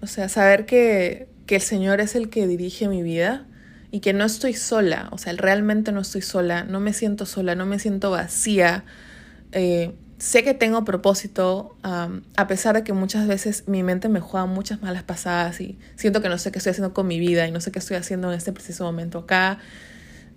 o 0.01 0.07
sea, 0.07 0.29
saber 0.29 0.65
que, 0.65 1.27
que 1.47 1.55
el 1.55 1.61
Señor 1.61 2.01
es 2.01 2.15
el 2.15 2.29
que 2.29 2.47
dirige 2.47 2.87
mi 2.87 3.01
vida 3.01 3.47
y 3.89 3.99
que 3.99 4.13
no 4.13 4.23
estoy 4.23 4.53
sola, 4.53 5.09
o 5.11 5.17
sea, 5.17 5.33
realmente 5.33 5.91
no 5.91 6.01
estoy 6.01 6.21
sola, 6.21 6.63
no 6.63 6.79
me 6.79 6.93
siento 6.93 7.25
sola, 7.25 7.55
no 7.55 7.65
me 7.65 7.79
siento 7.79 8.11
vacía. 8.11 8.85
Eh, 9.51 9.91
sé 10.21 10.43
que 10.43 10.53
tengo 10.53 10.85
propósito, 10.85 11.75
a 11.81 12.47
pesar 12.47 12.75
de 12.75 12.83
que 12.83 12.93
muchas 12.93 13.27
veces 13.27 13.63
mi 13.67 13.81
mente 13.81 14.07
me 14.07 14.19
juega 14.19 14.45
muchas 14.45 14.79
malas 14.79 15.01
pasadas 15.01 15.59
y 15.61 15.79
siento 15.95 16.21
que 16.21 16.29
no 16.29 16.37
sé 16.37 16.51
qué 16.51 16.59
estoy 16.59 16.69
haciendo 16.69 16.93
con 16.93 17.07
mi 17.07 17.19
vida 17.19 17.47
y 17.47 17.51
no 17.51 17.59
sé 17.59 17.71
qué 17.71 17.79
estoy 17.79 17.97
haciendo 17.97 18.31
en 18.31 18.37
este 18.37 18.53
preciso 18.53 18.83
momento 18.83 19.17
acá, 19.17 19.57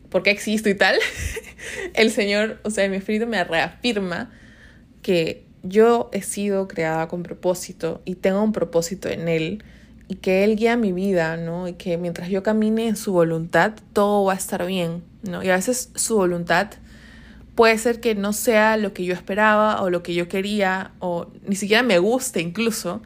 por 0.08 0.22
qué 0.22 0.30
existo 0.30 0.70
y 0.70 0.74
tal. 0.74 0.96
el 1.94 2.10
Señor, 2.10 2.60
o 2.62 2.70
sea, 2.70 2.88
mi 2.88 2.96
espíritu 2.96 3.26
me 3.26 3.44
reafirma 3.44 4.30
que 5.02 5.44
yo 5.62 6.08
he 6.14 6.22
sido 6.22 6.66
creada 6.66 7.06
con 7.08 7.22
propósito 7.22 8.00
y 8.06 8.14
tengo 8.14 8.42
un 8.42 8.52
propósito 8.52 9.10
en 9.10 9.28
Él 9.28 9.64
y 10.08 10.14
que 10.14 10.44
Él 10.44 10.56
guía 10.56 10.78
mi 10.78 10.92
vida, 10.92 11.36
¿no? 11.36 11.68
Y 11.68 11.74
que 11.74 11.98
mientras 11.98 12.30
yo 12.30 12.42
camine 12.42 12.88
en 12.88 12.96
su 12.96 13.12
voluntad, 13.12 13.74
todo 13.92 14.24
va 14.24 14.32
a 14.32 14.36
estar 14.36 14.64
bien, 14.64 15.02
¿no? 15.24 15.42
Y 15.42 15.50
a 15.50 15.56
veces 15.56 15.90
su 15.94 16.16
voluntad 16.16 16.70
puede 17.54 17.78
ser 17.78 18.00
que 18.00 18.14
no 18.14 18.32
sea 18.32 18.76
lo 18.76 18.92
que 18.92 19.04
yo 19.04 19.14
esperaba 19.14 19.82
o 19.82 19.90
lo 19.90 20.02
que 20.02 20.14
yo 20.14 20.28
quería 20.28 20.92
o 20.98 21.28
ni 21.46 21.56
siquiera 21.56 21.82
me 21.82 21.98
guste 21.98 22.40
incluso, 22.40 23.02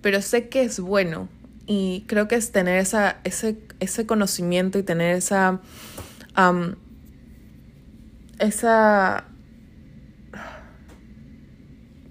pero 0.00 0.20
sé 0.22 0.48
que 0.48 0.62
es 0.62 0.80
bueno. 0.80 1.28
Y 1.66 2.04
creo 2.06 2.28
que 2.28 2.34
es 2.34 2.52
tener 2.52 2.78
esa, 2.78 3.18
ese, 3.24 3.58
ese 3.80 4.06
conocimiento 4.06 4.78
y 4.78 4.82
tener 4.82 5.16
esa... 5.16 5.60
esa 8.38 9.24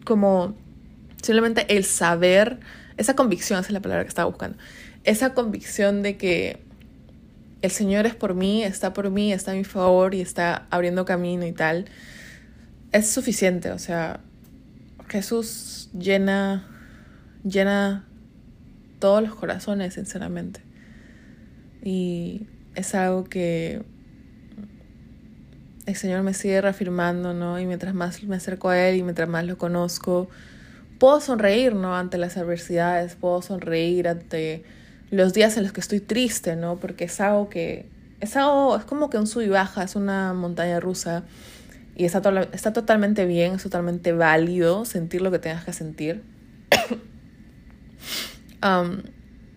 como 0.06 0.56
simplemente 1.22 1.66
el 1.76 1.86
saber, 1.86 2.60
esa 2.98 3.16
convicción, 3.16 3.60
esa 3.60 3.68
es 3.68 3.74
la 3.74 3.82
palabra 3.82 4.04
que 4.04 4.10
estaba 4.10 4.30
buscando, 4.30 4.58
esa 5.06 5.34
convicción 5.34 6.02
de 6.04 6.18
que 6.18 6.62
el 7.64 7.72
Señor 7.72 8.06
es 8.06 8.14
por 8.14 8.36
mí, 8.36 8.62
está 8.62 8.94
por 8.94 9.10
mí, 9.10 9.32
está 9.32 9.52
a 9.52 9.56
mi 9.56 9.64
favor 9.64 10.14
y 10.14 10.20
está 10.20 10.68
abriendo 10.70 11.06
camino 11.06 11.46
y 11.46 11.54
tal, 11.54 11.86
es 12.92 13.10
suficiente, 13.10 13.72
o 13.72 13.80
sea, 13.80 14.20
Jesús 15.08 15.90
llena, 15.98 16.68
llena 17.46 18.06
todos 19.00 19.24
los 19.24 19.34
corazones, 19.34 19.94
sinceramente. 19.94 20.60
Y 21.82 22.48
es 22.76 22.94
algo 22.96 23.24
que 23.24 23.82
el 25.86 25.96
Señor 25.96 26.22
me 26.24 26.34
sigue 26.34 26.60
reafirmando, 26.60 27.34
¿no? 27.34 27.60
Y 27.62 27.66
mientras 27.66 27.94
más 27.94 28.22
me 28.24 28.36
acerco 28.36 28.70
a 28.70 28.80
Él 28.80 28.98
y 28.98 29.04
mientras 29.04 29.30
más 29.30 29.46
lo 29.46 29.58
conozco, 29.58 30.28
puedo 31.00 31.22
sonreír, 31.22 31.76
¿no? 31.76 31.96
Ante 31.96 32.18
las 32.18 32.36
adversidades, 32.36 33.16
puedo 33.16 33.42
sonreír 33.42 34.10
ante 34.10 34.66
los 35.14 35.34
días 35.34 35.58
en 35.58 35.64
los 35.64 35.72
que 35.74 35.82
estoy 35.82 36.00
triste, 36.00 36.56
¿no? 36.56 36.78
Porque 36.78 37.04
es 37.06 37.22
algo 37.22 37.50
que, 37.50 37.86
es 38.20 38.36
algo, 38.36 38.76
es 38.78 38.84
como 38.84 39.10
que 39.10 39.18
un 39.18 39.28
sub 39.28 39.42
y 39.42 39.48
baja, 39.48 39.84
es 39.84 39.96
una 39.96 40.34
montaña 40.34 40.80
rusa 40.80 41.24
y 41.96 42.06
está, 42.06 42.22
está 42.52 42.74
totalmente 42.74 43.26
bien, 43.26 43.54
es 43.54 43.64
totalmente 43.64 44.12
válido 44.12 44.86
sentir 44.86 45.22
lo 45.22 45.30
que 45.30 45.38
tengas 45.40 45.66
que 45.66 45.74
sentir. 45.74 46.24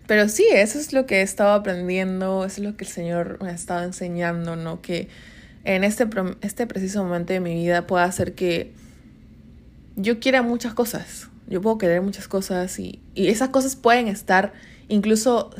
Pero 0.05 0.29
sí, 0.29 0.45
eso 0.53 0.77
es 0.77 0.93
lo 0.93 1.07
que 1.07 1.17
he 1.17 1.21
estado 1.21 1.53
aprendiendo, 1.53 2.45
eso 2.45 2.61
es 2.61 2.67
lo 2.67 2.77
que 2.77 2.85
el 2.85 2.91
Señor 2.91 3.39
me 3.41 3.49
ha 3.49 3.53
estado 3.53 3.83
enseñando, 3.83 4.55
¿no? 4.55 4.81
Que 4.81 5.09
en 5.63 5.83
este, 5.83 6.07
este 6.41 6.67
preciso 6.67 7.03
momento 7.03 7.33
de 7.33 7.39
mi 7.39 7.55
vida 7.55 7.87
pueda 7.87 8.03
hacer 8.03 8.35
que 8.35 8.73
yo 9.95 10.19
quiera 10.19 10.43
muchas 10.43 10.75
cosas. 10.75 11.29
Yo 11.47 11.61
puedo 11.61 11.77
querer 11.77 12.01
muchas 12.01 12.27
cosas 12.27 12.77
y, 12.77 13.01
y 13.15 13.27
esas 13.27 13.49
cosas 13.49 13.75
pueden 13.75 14.07
estar, 14.07 14.53
incluso 14.89 15.51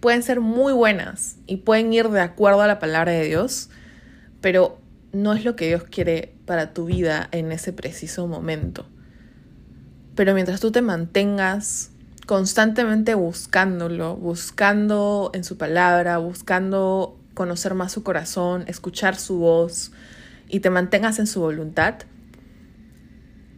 pueden 0.00 0.22
ser 0.22 0.40
muy 0.40 0.72
buenas 0.72 1.36
y 1.46 1.58
pueden 1.58 1.92
ir 1.92 2.08
de 2.08 2.20
acuerdo 2.20 2.62
a 2.62 2.66
la 2.66 2.78
palabra 2.78 3.12
de 3.12 3.24
Dios, 3.24 3.70
pero 4.40 4.78
no 5.12 5.32
es 5.32 5.44
lo 5.44 5.56
que 5.56 5.68
Dios 5.68 5.84
quiere 5.84 6.34
para 6.44 6.72
tu 6.72 6.86
vida 6.86 7.28
en 7.32 7.52
ese 7.52 7.72
preciso 7.72 8.26
momento. 8.26 8.86
Pero 10.14 10.34
mientras 10.34 10.60
tú 10.60 10.70
te 10.70 10.82
mantengas 10.82 11.90
constantemente 12.26 13.14
buscándolo, 13.14 14.16
buscando 14.16 15.30
en 15.34 15.44
su 15.44 15.56
palabra, 15.56 16.18
buscando 16.18 17.18
conocer 17.34 17.74
más 17.74 17.92
su 17.92 18.02
corazón, 18.02 18.64
escuchar 18.66 19.16
su 19.16 19.38
voz 19.38 19.92
y 20.48 20.60
te 20.60 20.70
mantengas 20.70 21.18
en 21.18 21.26
su 21.26 21.40
voluntad, 21.40 21.94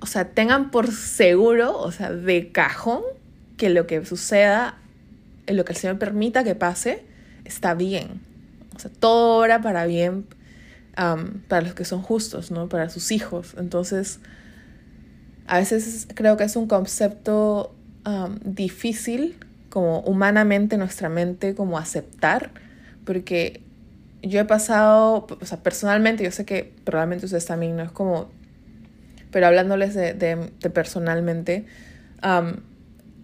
o 0.00 0.06
sea, 0.06 0.30
tengan 0.30 0.70
por 0.70 0.92
seguro, 0.92 1.78
o 1.78 1.90
sea, 1.92 2.12
de 2.12 2.52
cajón, 2.52 3.02
que 3.56 3.70
lo 3.70 3.86
que 3.86 4.04
suceda, 4.04 4.77
lo 5.56 5.64
que 5.64 5.72
el 5.72 5.78
Señor 5.78 5.98
permita 5.98 6.44
que 6.44 6.54
pase, 6.54 7.04
está 7.44 7.74
bien. 7.74 8.20
O 8.76 8.78
sea, 8.78 8.90
todo 8.90 9.42
obra 9.42 9.60
para 9.60 9.86
bien 9.86 10.26
para 11.46 11.62
los 11.62 11.74
que 11.74 11.84
son 11.84 12.02
justos, 12.02 12.50
¿no? 12.50 12.68
Para 12.68 12.90
sus 12.90 13.12
hijos. 13.12 13.54
Entonces, 13.56 14.18
a 15.46 15.58
veces 15.58 16.08
creo 16.12 16.36
que 16.36 16.44
es 16.44 16.56
un 16.56 16.66
concepto 16.66 17.74
difícil, 18.42 19.36
como 19.68 20.00
humanamente 20.00 20.76
nuestra 20.76 21.08
mente, 21.08 21.54
como 21.54 21.78
aceptar, 21.78 22.50
porque 23.04 23.62
yo 24.22 24.40
he 24.40 24.44
pasado, 24.44 25.26
o 25.40 25.44
sea, 25.44 25.62
personalmente, 25.62 26.24
yo 26.24 26.32
sé 26.32 26.44
que 26.44 26.74
probablemente 26.84 27.26
ustedes 27.26 27.46
también 27.46 27.76
no 27.76 27.82
es 27.82 27.92
como, 27.92 28.30
pero 29.30 29.46
hablándoles 29.46 29.94
de, 29.94 30.14
de, 30.14 30.70
personalmente, 30.70 31.66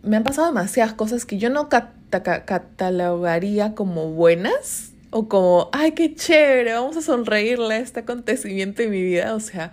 me 0.03 0.17
han 0.17 0.23
pasado 0.23 0.47
demasiadas 0.47 0.93
cosas 0.93 1.25
que 1.25 1.39
yo 1.39 1.51
no 1.51 1.69
catalogaría 2.23 3.75
como 3.75 4.11
buenas 4.11 4.93
o 5.11 5.29
como, 5.29 5.69
ay, 5.73 5.93
qué 5.93 6.15
chévere, 6.15 6.73
vamos 6.73 6.97
a 6.97 7.03
sonreírle 7.03 7.75
a 7.75 7.79
este 7.79 8.01
acontecimiento 8.01 8.83
en 8.83 8.91
mi 8.91 9.03
vida. 9.03 9.35
O 9.35 9.41
sea, 9.41 9.73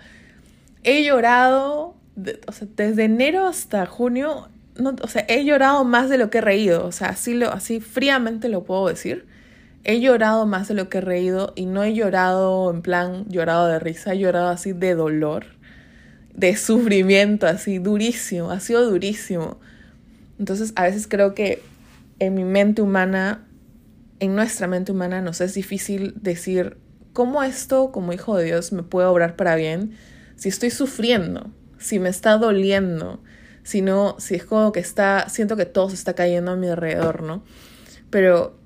he 0.84 1.04
llorado, 1.04 1.96
desde 2.14 3.04
enero 3.04 3.46
hasta 3.46 3.86
junio, 3.86 4.48
no, 4.76 4.94
o 5.02 5.08
sea, 5.08 5.24
he 5.28 5.44
llorado 5.44 5.84
más 5.84 6.08
de 6.08 6.18
lo 6.18 6.30
que 6.30 6.38
he 6.38 6.42
reído. 6.42 6.86
O 6.86 6.92
sea, 6.92 7.08
así, 7.08 7.34
lo, 7.34 7.52
así 7.52 7.80
fríamente 7.80 8.48
lo 8.48 8.62
puedo 8.64 8.86
decir. 8.86 9.26
He 9.84 10.00
llorado 10.00 10.46
más 10.46 10.68
de 10.68 10.74
lo 10.74 10.88
que 10.88 10.98
he 10.98 11.00
reído 11.00 11.52
y 11.56 11.66
no 11.66 11.82
he 11.82 11.92
llorado 11.92 12.70
en 12.70 12.82
plan 12.82 13.24
llorado 13.28 13.66
de 13.66 13.80
risa, 13.80 14.12
he 14.12 14.18
llorado 14.18 14.48
así 14.48 14.72
de 14.72 14.94
dolor, 14.94 15.46
de 16.34 16.56
sufrimiento, 16.56 17.48
así 17.48 17.78
durísimo, 17.78 18.52
ha 18.52 18.60
sido 18.60 18.88
durísimo. 18.88 19.58
Entonces 20.38 20.72
a 20.76 20.84
veces 20.84 21.08
creo 21.08 21.34
que 21.34 21.62
en 22.26 22.34
mi 22.34 22.44
mente 22.44 22.82
humana 22.82 23.48
en 24.20 24.36
nuestra 24.36 24.68
mente 24.68 24.92
humana 24.92 25.20
nos 25.20 25.40
es 25.40 25.54
difícil 25.54 26.14
decir 26.20 26.78
cómo 27.12 27.42
esto 27.42 27.90
como 27.90 28.12
hijo 28.12 28.36
de 28.36 28.44
Dios 28.44 28.72
me 28.72 28.84
puede 28.84 29.08
obrar 29.08 29.34
para 29.34 29.56
bien 29.56 29.96
si 30.36 30.48
estoy 30.48 30.70
sufriendo, 30.70 31.50
si 31.78 31.98
me 31.98 32.08
está 32.08 32.38
doliendo, 32.38 33.20
si 33.64 33.82
no, 33.82 34.14
si 34.20 34.36
es 34.36 34.44
como 34.44 34.70
que 34.70 34.78
está, 34.78 35.28
siento 35.28 35.56
que 35.56 35.66
todo 35.66 35.88
se 35.88 35.96
está 35.96 36.14
cayendo 36.14 36.52
a 36.52 36.56
mi 36.56 36.68
alrededor, 36.68 37.24
¿no? 37.24 37.42
Pero 38.10 38.56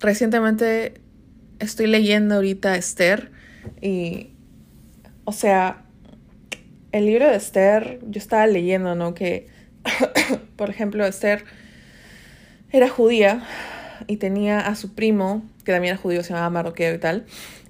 recientemente 0.00 1.00
estoy 1.58 1.86
leyendo 1.86 2.34
ahorita 2.34 2.76
Esther 2.76 3.30
y, 3.80 4.34
o 5.24 5.32
sea, 5.32 5.86
el 6.92 7.06
libro 7.06 7.26
de 7.26 7.36
Esther, 7.36 8.00
yo 8.06 8.18
estaba 8.18 8.46
leyendo, 8.46 8.94
¿no? 8.94 9.14
Que, 9.14 9.46
por 10.56 10.68
ejemplo, 10.68 11.06
Esther 11.06 11.44
era 12.76 12.88
judía, 12.88 13.42
y 14.06 14.16
tenía 14.16 14.60
a 14.60 14.74
su 14.74 14.94
primo, 14.94 15.42
que 15.64 15.72
también 15.72 15.94
era 15.94 16.02
judío, 16.02 16.22
se 16.22 16.30
llamaba 16.30 16.50
Marroqueo 16.50 16.94
y 16.94 16.98
tal. 16.98 17.24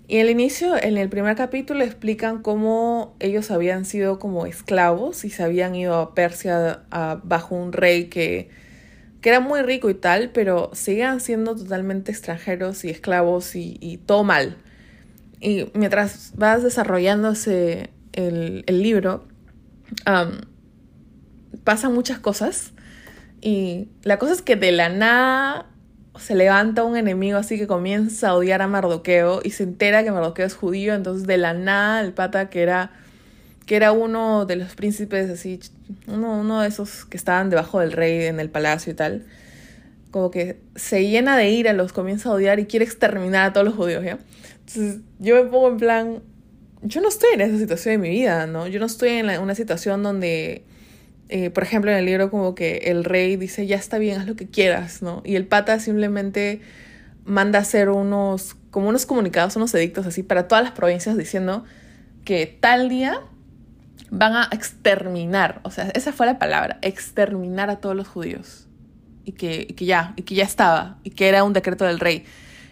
Y 0.06 0.20
al 0.20 0.28
inicio, 0.28 0.76
en 0.80 0.98
el 0.98 1.08
primer 1.08 1.34
capítulo, 1.34 1.82
explican 1.82 2.42
cómo 2.42 3.14
ellos 3.20 3.50
habían 3.50 3.84
sido 3.84 4.18
como 4.18 4.44
esclavos 4.44 5.24
y 5.24 5.30
se 5.30 5.42
habían 5.42 5.74
ido 5.74 5.94
a 5.94 6.14
Persia 6.14 6.82
bajo 7.24 7.54
un 7.54 7.72
rey 7.72 8.06
que, 8.06 8.50
que 9.22 9.30
era 9.30 9.40
muy 9.40 9.62
rico 9.62 9.88
y 9.88 9.94
tal, 9.94 10.30
pero 10.30 10.70
seguían 10.74 11.20
siendo 11.20 11.56
totalmente 11.56 12.12
extranjeros 12.12 12.84
y 12.84 12.90
esclavos 12.90 13.56
y, 13.56 13.98
todo 14.04 14.24
mal. 14.24 14.58
Y 15.40 15.70
mientras 15.72 16.32
vas 16.36 16.62
desarrollándose 16.62 17.90
el, 18.12 18.64
el 18.66 18.82
libro, 18.82 19.26
pasan 21.64 21.94
muchas 21.94 22.18
cosas. 22.18 22.73
Y 23.44 23.88
la 24.04 24.18
cosa 24.18 24.32
es 24.32 24.40
que 24.40 24.56
de 24.56 24.72
la 24.72 24.88
nada 24.88 25.66
se 26.18 26.34
levanta 26.34 26.82
un 26.82 26.96
enemigo 26.96 27.36
así 27.36 27.58
que 27.58 27.66
comienza 27.66 28.30
a 28.30 28.36
odiar 28.36 28.62
a 28.62 28.68
Mardoqueo 28.68 29.42
y 29.44 29.50
se 29.50 29.64
entera 29.64 30.02
que 30.02 30.10
Mardoqueo 30.10 30.46
es 30.46 30.54
judío, 30.54 30.94
entonces 30.94 31.26
de 31.26 31.36
la 31.36 31.52
nada 31.52 32.00
el 32.00 32.14
pata 32.14 32.48
que 32.48 32.62
era 32.62 32.92
que 33.66 33.76
era 33.76 33.92
uno 33.92 34.46
de 34.46 34.56
los 34.56 34.74
príncipes 34.74 35.28
así, 35.28 35.60
uno, 36.06 36.40
uno 36.40 36.62
de 36.62 36.68
esos 36.68 37.04
que 37.04 37.18
estaban 37.18 37.50
debajo 37.50 37.80
del 37.80 37.92
rey 37.92 38.24
en 38.24 38.40
el 38.40 38.48
palacio 38.48 38.94
y 38.94 38.96
tal, 38.96 39.26
como 40.10 40.30
que 40.30 40.58
se 40.74 41.06
llena 41.06 41.36
de 41.36 41.50
ira, 41.50 41.74
los 41.74 41.92
comienza 41.92 42.30
a 42.30 42.32
odiar 42.32 42.58
y 42.60 42.64
quiere 42.64 42.86
exterminar 42.86 43.50
a 43.50 43.52
todos 43.52 43.66
los 43.66 43.74
judíos, 43.74 44.02
¿ya? 44.02 44.18
Entonces 44.60 45.00
yo 45.18 45.34
me 45.34 45.50
pongo 45.50 45.68
en 45.68 45.76
plan, 45.76 46.22
yo 46.80 47.02
no 47.02 47.08
estoy 47.08 47.34
en 47.34 47.42
esa 47.42 47.58
situación 47.58 47.92
de 47.92 47.98
mi 47.98 48.08
vida, 48.08 48.46
¿no? 48.46 48.68
Yo 48.68 48.80
no 48.80 48.86
estoy 48.86 49.10
en 49.10 49.38
una 49.38 49.54
situación 49.54 50.02
donde 50.02 50.64
eh, 51.28 51.50
por 51.50 51.62
ejemplo, 51.62 51.90
en 51.90 51.96
el 51.96 52.04
libro 52.04 52.30
como 52.30 52.54
que 52.54 52.76
el 52.84 53.04
rey 53.04 53.36
dice, 53.36 53.66
ya 53.66 53.76
está 53.76 53.98
bien, 53.98 54.20
haz 54.20 54.26
lo 54.26 54.36
que 54.36 54.46
quieras, 54.46 55.02
¿no? 55.02 55.22
Y 55.24 55.36
el 55.36 55.46
pata 55.46 55.78
simplemente 55.80 56.60
manda 57.24 57.58
hacer 57.58 57.88
unos, 57.88 58.56
como 58.70 58.88
unos 58.88 59.06
comunicados, 59.06 59.56
unos 59.56 59.74
edictos 59.74 60.06
así 60.06 60.22
para 60.22 60.48
todas 60.48 60.62
las 60.62 60.72
provincias 60.72 61.16
diciendo 61.16 61.64
que 62.24 62.46
tal 62.60 62.88
día 62.88 63.20
van 64.10 64.34
a 64.34 64.48
exterminar, 64.52 65.60
o 65.64 65.70
sea, 65.70 65.88
esa 65.94 66.12
fue 66.12 66.26
la 66.26 66.38
palabra, 66.38 66.78
exterminar 66.82 67.70
a 67.70 67.76
todos 67.76 67.96
los 67.96 68.08
judíos. 68.08 68.68
Y 69.26 69.32
que, 69.32 69.68
que 69.68 69.86
ya, 69.86 70.12
y 70.16 70.22
que 70.22 70.34
ya 70.34 70.44
estaba, 70.44 70.98
y 71.02 71.10
que 71.10 71.28
era 71.28 71.44
un 71.44 71.54
decreto 71.54 71.86
del 71.86 71.98
rey. 71.98 72.24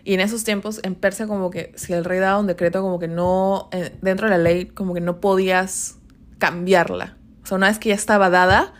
Y 0.04 0.12
en 0.14 0.20
esos 0.20 0.44
tiempos, 0.44 0.80
en 0.82 0.94
Persia, 0.94 1.26
como 1.26 1.50
que 1.50 1.72
si 1.76 1.94
el 1.94 2.04
rey 2.04 2.18
daba 2.18 2.38
un 2.38 2.46
decreto, 2.46 2.82
como 2.82 2.98
que 2.98 3.08
no, 3.08 3.70
eh, 3.72 3.96
dentro 4.02 4.28
de 4.28 4.36
la 4.36 4.42
ley, 4.42 4.66
como 4.66 4.92
que 4.92 5.00
no 5.00 5.20
podías 5.20 5.96
cambiarla. 6.38 7.16
O 7.42 7.46
sea, 7.46 7.56
una 7.56 7.68
vez 7.68 7.78
que 7.78 7.88
ya 7.90 7.94
estaba 7.94 8.30
dada, 8.30 8.72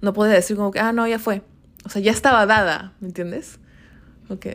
no 0.00 0.12
puedes 0.12 0.34
decir 0.34 0.56
como 0.56 0.70
que, 0.70 0.80
ah, 0.80 0.92
no, 0.92 1.06
ya 1.06 1.18
fue. 1.18 1.42
O 1.84 1.88
sea, 1.88 2.00
ya 2.00 2.12
estaba 2.12 2.46
dada, 2.46 2.94
¿me 3.00 3.08
entiendes? 3.08 3.58
Ok. 4.28 4.46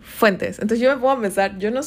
Fuentes. 0.00 0.58
Entonces 0.58 0.80
yo 0.80 0.90
me 0.90 0.96
pongo 0.96 1.10
a 1.12 1.20
pensar, 1.20 1.58
yo 1.58 1.70
no, 1.70 1.80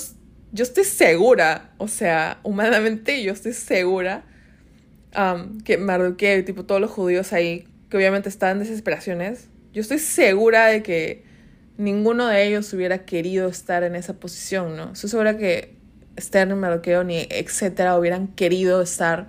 yo 0.52 0.64
estoy 0.64 0.84
segura, 0.84 1.74
o 1.78 1.88
sea, 1.88 2.40
humanamente 2.44 3.24
yo 3.24 3.34
estoy 3.34 3.54
segura 3.54 4.24
que 5.64 5.78
Mardoqueo 5.78 6.40
y 6.40 6.44
tipo 6.44 6.66
todos 6.66 6.82
los 6.82 6.92
judíos 6.92 7.32
ahí, 7.32 7.68
que 7.90 7.96
obviamente 7.96 8.28
estaban 8.28 8.58
en 8.58 8.64
desesperaciones, 8.64 9.48
yo 9.72 9.82
estoy 9.82 10.00
segura 10.00 10.66
de 10.68 10.84
que 10.84 11.24
ninguno 11.78 12.28
de 12.28 12.46
ellos 12.46 12.72
hubiera 12.74 13.06
querido 13.06 13.48
estar 13.48 13.84
en 13.84 13.96
esa 13.96 14.14
posición, 14.16 14.76
¿no? 14.76 14.92
Estoy 14.92 15.10
segura 15.10 15.38
que 15.38 15.76
Esther, 16.18 16.54
Mardoqueo, 16.54 17.06
ni 17.06 17.28
etcétera, 17.30 17.98
hubieran 17.98 18.28
querido 18.28 18.82
estar 18.82 19.28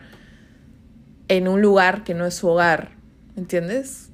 en 1.28 1.48
un 1.48 1.60
lugar 1.60 2.04
que 2.04 2.14
no 2.14 2.26
es 2.26 2.34
su 2.34 2.48
hogar, 2.48 2.92
¿entiendes? 3.36 4.10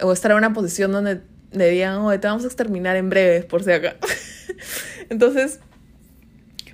O 0.00 0.12
estar 0.12 0.30
en 0.30 0.38
una 0.38 0.52
posición 0.52 0.92
donde 0.92 1.20
le 1.52 1.68
digan, 1.70 1.98
oye, 1.98 2.18
te 2.18 2.26
vamos 2.26 2.44
a 2.44 2.46
exterminar 2.46 2.96
en 2.96 3.10
breve, 3.10 3.42
por 3.42 3.62
si 3.62 3.72
acá. 3.72 3.96
Entonces, 5.10 5.60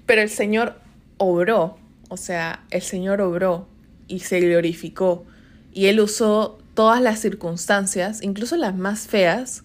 pero 0.07 0.23
el 0.23 0.31
Señor 0.31 0.81
obró, 1.19 1.79
o 2.09 2.17
sea, 2.17 2.65
el 2.71 2.83
Señor 2.83 3.21
obró 3.21 3.69
y 4.07 4.21
se 4.21 4.41
glorificó. 4.41 5.27
Y 5.73 5.87
Él 5.87 6.01
usó 6.01 6.59
todas 6.75 7.03
las 7.03 7.19
circunstancias, 7.19 8.23
incluso 8.23 8.57
las 8.57 8.77
más 8.77 9.07
feas, 9.07 9.65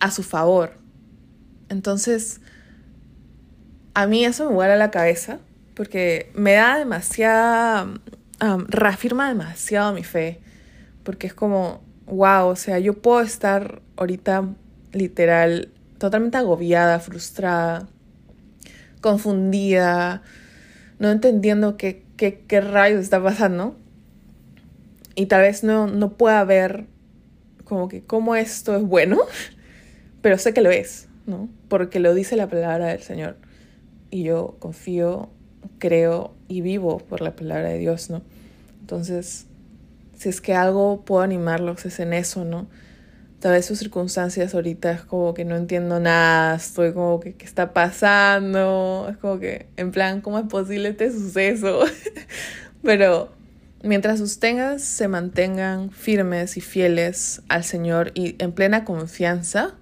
a 0.00 0.10
su 0.10 0.22
favor. 0.22 0.78
Entonces, 1.68 2.40
a 3.94 4.06
mí 4.06 4.24
eso 4.24 4.48
me 4.48 4.54
vuela 4.54 4.76
la 4.76 4.90
cabeza 4.90 5.38
porque 5.74 6.30
me 6.34 6.52
da 6.52 6.78
demasiada 6.78 7.88
reafirma 8.68 9.28
demasiado 9.28 9.92
mi 9.92 10.04
fe, 10.04 10.40
porque 11.04 11.26
es 11.26 11.34
como, 11.34 11.82
wow, 12.06 12.48
o 12.48 12.56
sea, 12.56 12.78
yo 12.78 12.94
puedo 12.94 13.20
estar 13.20 13.82
ahorita 13.96 14.48
literal 14.92 15.70
totalmente 15.98 16.38
agobiada, 16.38 16.98
frustrada, 16.98 17.88
confundida, 19.00 20.22
no 20.98 21.10
entendiendo 21.10 21.76
qué, 21.76 22.04
qué, 22.16 22.40
qué 22.46 22.60
rayos 22.60 23.00
está 23.00 23.22
pasando. 23.22 23.76
Y 25.14 25.26
tal 25.26 25.42
vez 25.42 25.62
no, 25.62 25.86
no 25.86 26.14
pueda 26.16 26.42
ver 26.44 26.86
como 27.64 27.88
que 27.88 28.02
cómo 28.02 28.34
esto 28.34 28.76
es 28.76 28.82
bueno, 28.82 29.18
pero 30.22 30.38
sé 30.38 30.52
que 30.52 30.62
lo 30.62 30.70
es, 30.70 31.08
¿no? 31.26 31.48
Porque 31.68 32.00
lo 32.00 32.14
dice 32.14 32.36
la 32.36 32.48
palabra 32.48 32.88
del 32.88 33.02
Señor. 33.02 33.36
Y 34.10 34.24
yo 34.24 34.56
confío, 34.58 35.30
creo 35.78 36.34
y 36.52 36.60
vivo 36.60 36.98
por 36.98 37.20
la 37.22 37.34
palabra 37.34 37.70
de 37.70 37.78
Dios, 37.78 38.10
¿no? 38.10 38.22
Entonces, 38.80 39.46
si 40.16 40.28
es 40.28 40.40
que 40.40 40.54
algo 40.54 41.02
puedo 41.04 41.22
animarlos 41.22 41.84
es 41.86 41.98
en 41.98 42.12
eso, 42.12 42.44
¿no? 42.44 42.66
Tal 43.40 43.52
vez 43.52 43.64
sus 43.64 43.78
circunstancias 43.78 44.54
ahorita 44.54 44.92
es 44.92 45.00
como 45.02 45.34
que 45.34 45.44
no 45.44 45.56
entiendo 45.56 45.98
nada, 45.98 46.54
estoy 46.54 46.92
como 46.92 47.18
que, 47.18 47.34
¿qué 47.34 47.44
está 47.44 47.72
pasando? 47.72 49.08
Es 49.10 49.16
como 49.16 49.40
que, 49.40 49.66
en 49.76 49.90
plan, 49.90 50.20
¿cómo 50.20 50.38
es 50.38 50.46
posible 50.46 50.90
este 50.90 51.10
suceso? 51.10 51.80
Pero 52.82 53.32
mientras 53.82 54.20
ustedes 54.20 54.84
se 54.84 55.08
mantengan 55.08 55.90
firmes 55.90 56.56
y 56.56 56.60
fieles 56.60 57.42
al 57.48 57.64
Señor 57.64 58.12
y 58.14 58.36
en 58.38 58.52
plena 58.52 58.84
confianza, 58.84 59.74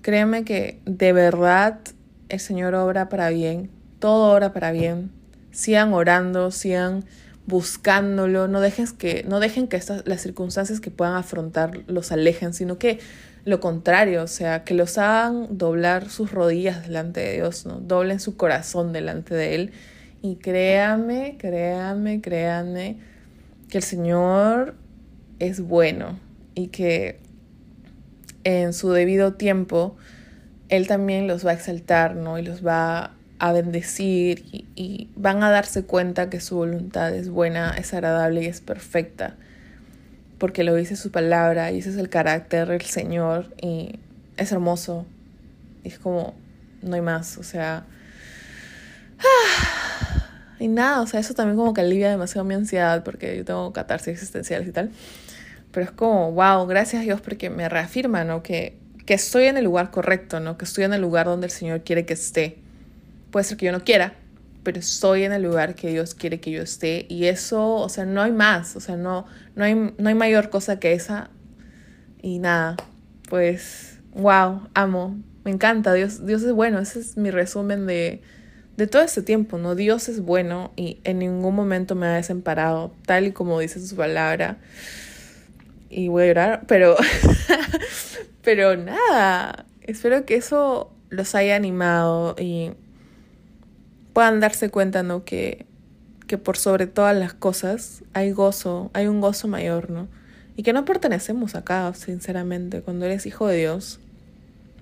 créeme 0.00 0.44
que 0.44 0.80
de 0.86 1.12
verdad 1.12 1.80
el 2.28 2.40
Señor 2.40 2.74
obra 2.74 3.08
para 3.08 3.28
bien, 3.30 3.70
todo 3.98 4.32
obra 4.32 4.52
para 4.52 4.72
bien. 4.72 5.10
Sigan 5.52 5.92
orando, 5.92 6.50
sigan 6.50 7.04
buscándolo, 7.46 8.48
no 8.48 8.60
dejes 8.60 8.92
que 8.92 9.24
no 9.28 9.40
dejen 9.40 9.68
que 9.68 9.76
estas 9.76 10.06
las 10.06 10.20
circunstancias 10.20 10.80
que 10.80 10.90
puedan 10.90 11.14
afrontar 11.14 11.78
los 11.86 12.12
alejen, 12.12 12.54
sino 12.54 12.78
que 12.78 12.98
lo 13.44 13.60
contrario, 13.60 14.22
o 14.22 14.28
sea, 14.28 14.64
que 14.64 14.74
los 14.74 14.98
hagan 14.98 15.58
doblar 15.58 16.08
sus 16.08 16.30
rodillas 16.30 16.86
delante 16.86 17.20
de 17.20 17.34
Dios, 17.34 17.66
¿no? 17.66 17.80
Doblen 17.80 18.20
su 18.20 18.36
corazón 18.36 18.92
delante 18.92 19.34
de 19.34 19.54
él 19.56 19.72
y 20.22 20.36
créanme, 20.36 21.36
créanme, 21.38 22.20
créanme 22.20 22.98
que 23.68 23.78
el 23.78 23.84
Señor 23.84 24.76
es 25.40 25.60
bueno 25.60 26.20
y 26.54 26.68
que 26.68 27.18
en 28.44 28.72
su 28.72 28.90
debido 28.92 29.34
tiempo 29.34 29.96
él 30.68 30.86
también 30.86 31.26
los 31.26 31.44
va 31.44 31.50
a 31.50 31.54
exaltar, 31.54 32.14
¿no? 32.14 32.38
Y 32.38 32.42
los 32.42 32.64
va 32.64 33.14
a 33.42 33.52
bendecir 33.52 34.44
y, 34.76 35.08
van 35.16 35.42
a 35.42 35.50
darse 35.50 35.82
cuenta 35.82 36.30
que 36.30 36.38
su 36.38 36.54
voluntad 36.54 37.12
es 37.12 37.28
buena, 37.28 37.74
es 37.76 37.92
agradable 37.92 38.44
y 38.44 38.46
es 38.46 38.60
perfecta, 38.60 39.34
porque 40.38 40.62
lo 40.62 40.76
dice 40.76 40.94
su 40.94 41.10
palabra 41.10 41.72
y 41.72 41.80
ese 41.80 41.90
es 41.90 41.96
el 41.96 42.08
carácter 42.08 42.68
del 42.68 42.82
Señor 42.82 43.52
y 43.60 43.98
es 44.36 44.52
hermoso. 44.52 45.06
Y 45.82 45.88
es 45.88 45.98
como, 45.98 46.34
no 46.82 46.94
hay 46.94 47.00
más, 47.00 47.36
o 47.36 47.42
sea... 47.42 47.84
Y 50.60 50.68
nada, 50.68 51.00
o 51.00 51.08
sea, 51.08 51.18
eso 51.18 51.34
también 51.34 51.56
como 51.56 51.74
que 51.74 51.80
alivia 51.80 52.08
demasiado 52.08 52.44
mi 52.44 52.54
ansiedad 52.54 53.02
porque 53.02 53.36
yo 53.36 53.44
tengo 53.44 53.72
catarsis 53.72 54.12
existenciales 54.12 54.68
y 54.68 54.70
tal. 54.70 54.92
Pero 55.72 55.84
es 55.84 55.90
como, 55.90 56.30
wow, 56.30 56.64
gracias 56.68 57.02
a 57.02 57.04
Dios 57.04 57.20
porque 57.20 57.50
me 57.50 57.68
reafirma, 57.68 58.22
¿no? 58.22 58.44
Que, 58.44 58.78
que 59.04 59.14
estoy 59.14 59.46
en 59.46 59.56
el 59.56 59.64
lugar 59.64 59.90
correcto, 59.90 60.38
¿no? 60.38 60.56
Que 60.58 60.64
estoy 60.64 60.84
en 60.84 60.92
el 60.92 61.00
lugar 61.00 61.26
donde 61.26 61.46
el 61.46 61.50
Señor 61.50 61.82
quiere 61.82 62.06
que 62.06 62.12
esté. 62.12 62.61
Puede 63.32 63.42
ser 63.42 63.56
que 63.56 63.66
yo 63.66 63.72
no 63.72 63.82
quiera, 63.82 64.14
pero 64.62 64.78
estoy 64.78 65.24
en 65.24 65.32
el 65.32 65.42
lugar 65.42 65.74
que 65.74 65.88
Dios 65.88 66.14
quiere 66.14 66.38
que 66.38 66.52
yo 66.52 66.62
esté. 66.62 67.06
Y 67.08 67.24
eso, 67.24 67.74
o 67.74 67.88
sea, 67.88 68.04
no 68.04 68.22
hay 68.22 68.30
más, 68.30 68.76
o 68.76 68.80
sea, 68.80 68.96
no, 68.96 69.26
no, 69.56 69.64
hay, 69.64 69.74
no 69.74 70.08
hay 70.08 70.14
mayor 70.14 70.50
cosa 70.50 70.78
que 70.78 70.92
esa. 70.92 71.30
Y 72.22 72.38
nada, 72.38 72.76
pues, 73.28 73.98
wow, 74.14 74.68
amo, 74.74 75.18
me 75.44 75.50
encanta, 75.50 75.92
Dios, 75.94 76.24
Dios 76.24 76.42
es 76.42 76.52
bueno, 76.52 76.78
ese 76.78 77.00
es 77.00 77.16
mi 77.16 77.30
resumen 77.30 77.86
de, 77.86 78.22
de 78.76 78.86
todo 78.86 79.02
este 79.02 79.22
tiempo, 79.22 79.58
¿no? 79.58 79.74
Dios 79.74 80.08
es 80.08 80.20
bueno 80.20 80.72
y 80.76 81.00
en 81.04 81.18
ningún 81.18 81.54
momento 81.54 81.94
me 81.94 82.06
ha 82.06 82.14
desamparado, 82.14 82.94
tal 83.06 83.26
y 83.26 83.32
como 83.32 83.58
dice 83.58 83.84
su 83.84 83.96
palabra. 83.96 84.58
Y 85.90 86.08
voy 86.08 86.24
a 86.24 86.26
llorar, 86.26 86.64
pero, 86.68 86.96
pero 88.42 88.76
nada, 88.76 89.66
espero 89.82 90.24
que 90.24 90.36
eso 90.36 90.92
los 91.10 91.34
haya 91.34 91.56
animado 91.56 92.34
y 92.38 92.72
puedan 94.12 94.40
darse 94.40 94.70
cuenta, 94.70 95.02
¿no? 95.02 95.24
Que, 95.24 95.66
que 96.26 96.38
por 96.38 96.56
sobre 96.56 96.86
todas 96.86 97.16
las 97.16 97.34
cosas 97.34 98.02
hay 98.12 98.32
gozo, 98.32 98.90
hay 98.94 99.06
un 99.06 99.20
gozo 99.20 99.48
mayor, 99.48 99.90
¿no? 99.90 100.08
Y 100.56 100.62
que 100.62 100.72
no 100.72 100.84
pertenecemos 100.84 101.54
acá, 101.54 101.92
sinceramente. 101.94 102.82
Cuando 102.82 103.06
eres 103.06 103.26
hijo 103.26 103.46
de 103.46 103.58
Dios, 103.58 104.00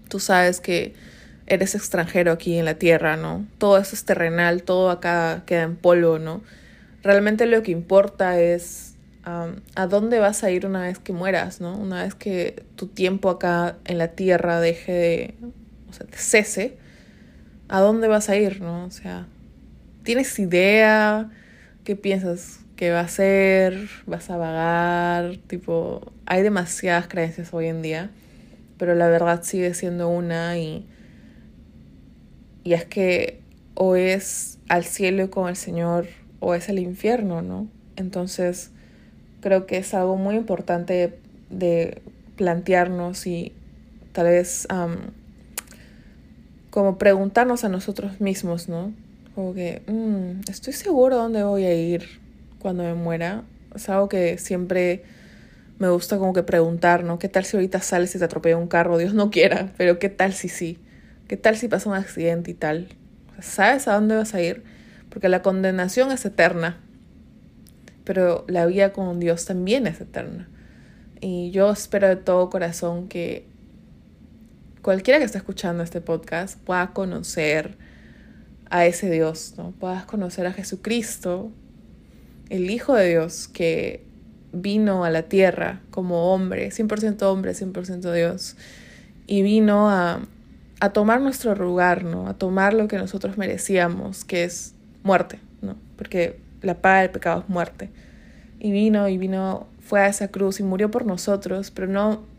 tú 0.08 0.18
sabes 0.18 0.60
que 0.60 0.94
eres 1.46 1.74
extranjero 1.74 2.32
aquí 2.32 2.58
en 2.58 2.64
la 2.64 2.74
tierra, 2.74 3.16
¿no? 3.16 3.46
Todo 3.58 3.78
eso 3.78 3.94
es 3.94 4.04
terrenal, 4.04 4.62
todo 4.62 4.90
acá 4.90 5.42
queda 5.46 5.62
en 5.62 5.76
polvo, 5.76 6.18
¿no? 6.18 6.42
Realmente 7.02 7.46
lo 7.46 7.62
que 7.62 7.72
importa 7.72 8.40
es 8.40 8.90
a 9.24 9.86
dónde 9.86 10.18
vas 10.18 10.42
a 10.44 10.50
ir 10.50 10.66
una 10.66 10.82
vez 10.82 10.98
que 10.98 11.12
mueras, 11.12 11.60
¿no? 11.60 11.76
Una 11.76 12.04
vez 12.04 12.14
que 12.14 12.64
tu 12.76 12.86
tiempo 12.86 13.30
acá 13.30 13.76
en 13.84 13.98
la 13.98 14.08
tierra 14.08 14.60
deje 14.60 14.92
de, 14.92 15.34
o 15.88 15.92
sea, 15.92 16.06
cese, 16.12 16.78
¿a 17.70 17.80
dónde 17.80 18.08
vas 18.08 18.28
a 18.28 18.36
ir, 18.36 18.60
no? 18.60 18.84
O 18.84 18.90
sea, 18.90 19.26
¿tienes 20.02 20.36
idea? 20.40 21.30
¿Qué 21.84 21.94
piensas 21.94 22.58
que 22.74 22.90
va 22.90 23.00
a 23.00 23.08
ser? 23.08 23.88
¿Vas 24.06 24.28
a 24.28 24.36
vagar? 24.36 25.36
Tipo, 25.46 26.12
hay 26.26 26.42
demasiadas 26.42 27.06
creencias 27.06 27.54
hoy 27.54 27.66
en 27.66 27.80
día, 27.80 28.10
pero 28.76 28.96
la 28.96 29.08
verdad 29.08 29.44
sigue 29.44 29.72
siendo 29.74 30.08
una 30.08 30.58
y, 30.58 30.84
y 32.64 32.72
es 32.72 32.84
que 32.84 33.40
o 33.74 33.94
es 33.94 34.58
al 34.68 34.84
cielo 34.84 35.30
con 35.30 35.48
el 35.48 35.56
Señor 35.56 36.08
o 36.40 36.54
es 36.54 36.68
el 36.68 36.80
infierno, 36.80 37.40
¿no? 37.40 37.68
Entonces, 37.94 38.72
creo 39.40 39.66
que 39.66 39.76
es 39.76 39.94
algo 39.94 40.16
muy 40.16 40.34
importante 40.34 41.18
de 41.50 42.02
plantearnos 42.34 43.28
y 43.28 43.52
tal 44.12 44.26
vez 44.26 44.66
como 46.70 46.98
preguntarnos 46.98 47.64
a 47.64 47.68
nosotros 47.68 48.20
mismos, 48.20 48.68
¿no? 48.68 48.92
Como 49.34 49.54
que, 49.54 49.82
mm, 49.86 50.50
¿estoy 50.50 50.72
seguro 50.72 51.16
dónde 51.16 51.42
voy 51.42 51.64
a 51.64 51.74
ir 51.74 52.06
cuando 52.58 52.84
me 52.84 52.94
muera? 52.94 53.42
Es 53.74 53.88
algo 53.88 54.08
que 54.08 54.38
siempre 54.38 55.02
me 55.78 55.88
gusta 55.88 56.18
como 56.18 56.32
que 56.32 56.42
preguntar, 56.42 57.04
¿no? 57.04 57.18
¿Qué 57.18 57.28
tal 57.28 57.44
si 57.44 57.56
ahorita 57.56 57.80
sales 57.80 58.14
y 58.14 58.18
te 58.18 58.24
atropella 58.24 58.56
un 58.56 58.68
carro? 58.68 58.98
Dios 58.98 59.14
no 59.14 59.30
quiera, 59.30 59.72
pero 59.76 59.98
¿qué 59.98 60.08
tal 60.08 60.32
si 60.32 60.48
sí? 60.48 60.78
¿Qué 61.26 61.36
tal 61.36 61.56
si 61.56 61.68
pasa 61.68 61.88
un 61.88 61.96
accidente 61.96 62.50
y 62.50 62.54
tal? 62.54 62.88
¿Sabes 63.40 63.88
a 63.88 63.94
dónde 63.94 64.16
vas 64.16 64.34
a 64.34 64.42
ir? 64.42 64.62
Porque 65.08 65.28
la 65.28 65.42
condenación 65.42 66.12
es 66.12 66.24
eterna, 66.24 66.78
pero 68.04 68.44
la 68.48 68.66
vida 68.66 68.92
con 68.92 69.20
Dios 69.20 69.44
también 69.44 69.86
es 69.86 70.00
eterna. 70.00 70.48
Y 71.20 71.50
yo 71.50 71.70
espero 71.70 72.08
de 72.08 72.16
todo 72.16 72.50
corazón 72.50 73.08
que 73.08 73.49
cualquiera 74.82 75.18
que 75.18 75.24
esté 75.24 75.38
escuchando 75.38 75.82
este 75.82 76.00
podcast 76.00 76.58
pueda 76.58 76.92
conocer 76.92 77.76
a 78.70 78.86
ese 78.86 79.10
Dios, 79.10 79.54
¿no? 79.56 79.72
Puedas 79.72 80.04
conocer 80.04 80.46
a 80.46 80.52
Jesucristo, 80.52 81.50
el 82.48 82.70
Hijo 82.70 82.94
de 82.94 83.08
Dios 83.08 83.48
que 83.48 84.04
vino 84.52 85.04
a 85.04 85.10
la 85.10 85.22
tierra 85.22 85.80
como 85.90 86.32
hombre, 86.32 86.70
100% 86.70 87.22
hombre, 87.22 87.52
100% 87.52 88.12
Dios, 88.12 88.56
y 89.26 89.42
vino 89.42 89.90
a, 89.90 90.20
a 90.80 90.90
tomar 90.90 91.20
nuestro 91.20 91.54
lugar, 91.54 92.04
¿no? 92.04 92.28
A 92.28 92.34
tomar 92.34 92.74
lo 92.74 92.88
que 92.88 92.96
nosotros 92.96 93.38
merecíamos, 93.38 94.24
que 94.24 94.44
es 94.44 94.74
muerte, 95.02 95.40
¿no? 95.62 95.76
Porque 95.96 96.40
la 96.62 96.80
paga 96.80 97.02
del 97.02 97.10
pecado 97.10 97.40
es 97.40 97.48
muerte. 97.48 97.90
Y 98.58 98.72
vino 98.72 99.08
y 99.08 99.18
vino, 99.18 99.68
fue 99.80 100.00
a 100.00 100.08
esa 100.08 100.28
cruz 100.28 100.60
y 100.60 100.62
murió 100.62 100.90
por 100.90 101.06
nosotros, 101.06 101.70
pero 101.70 101.86
no 101.86 102.29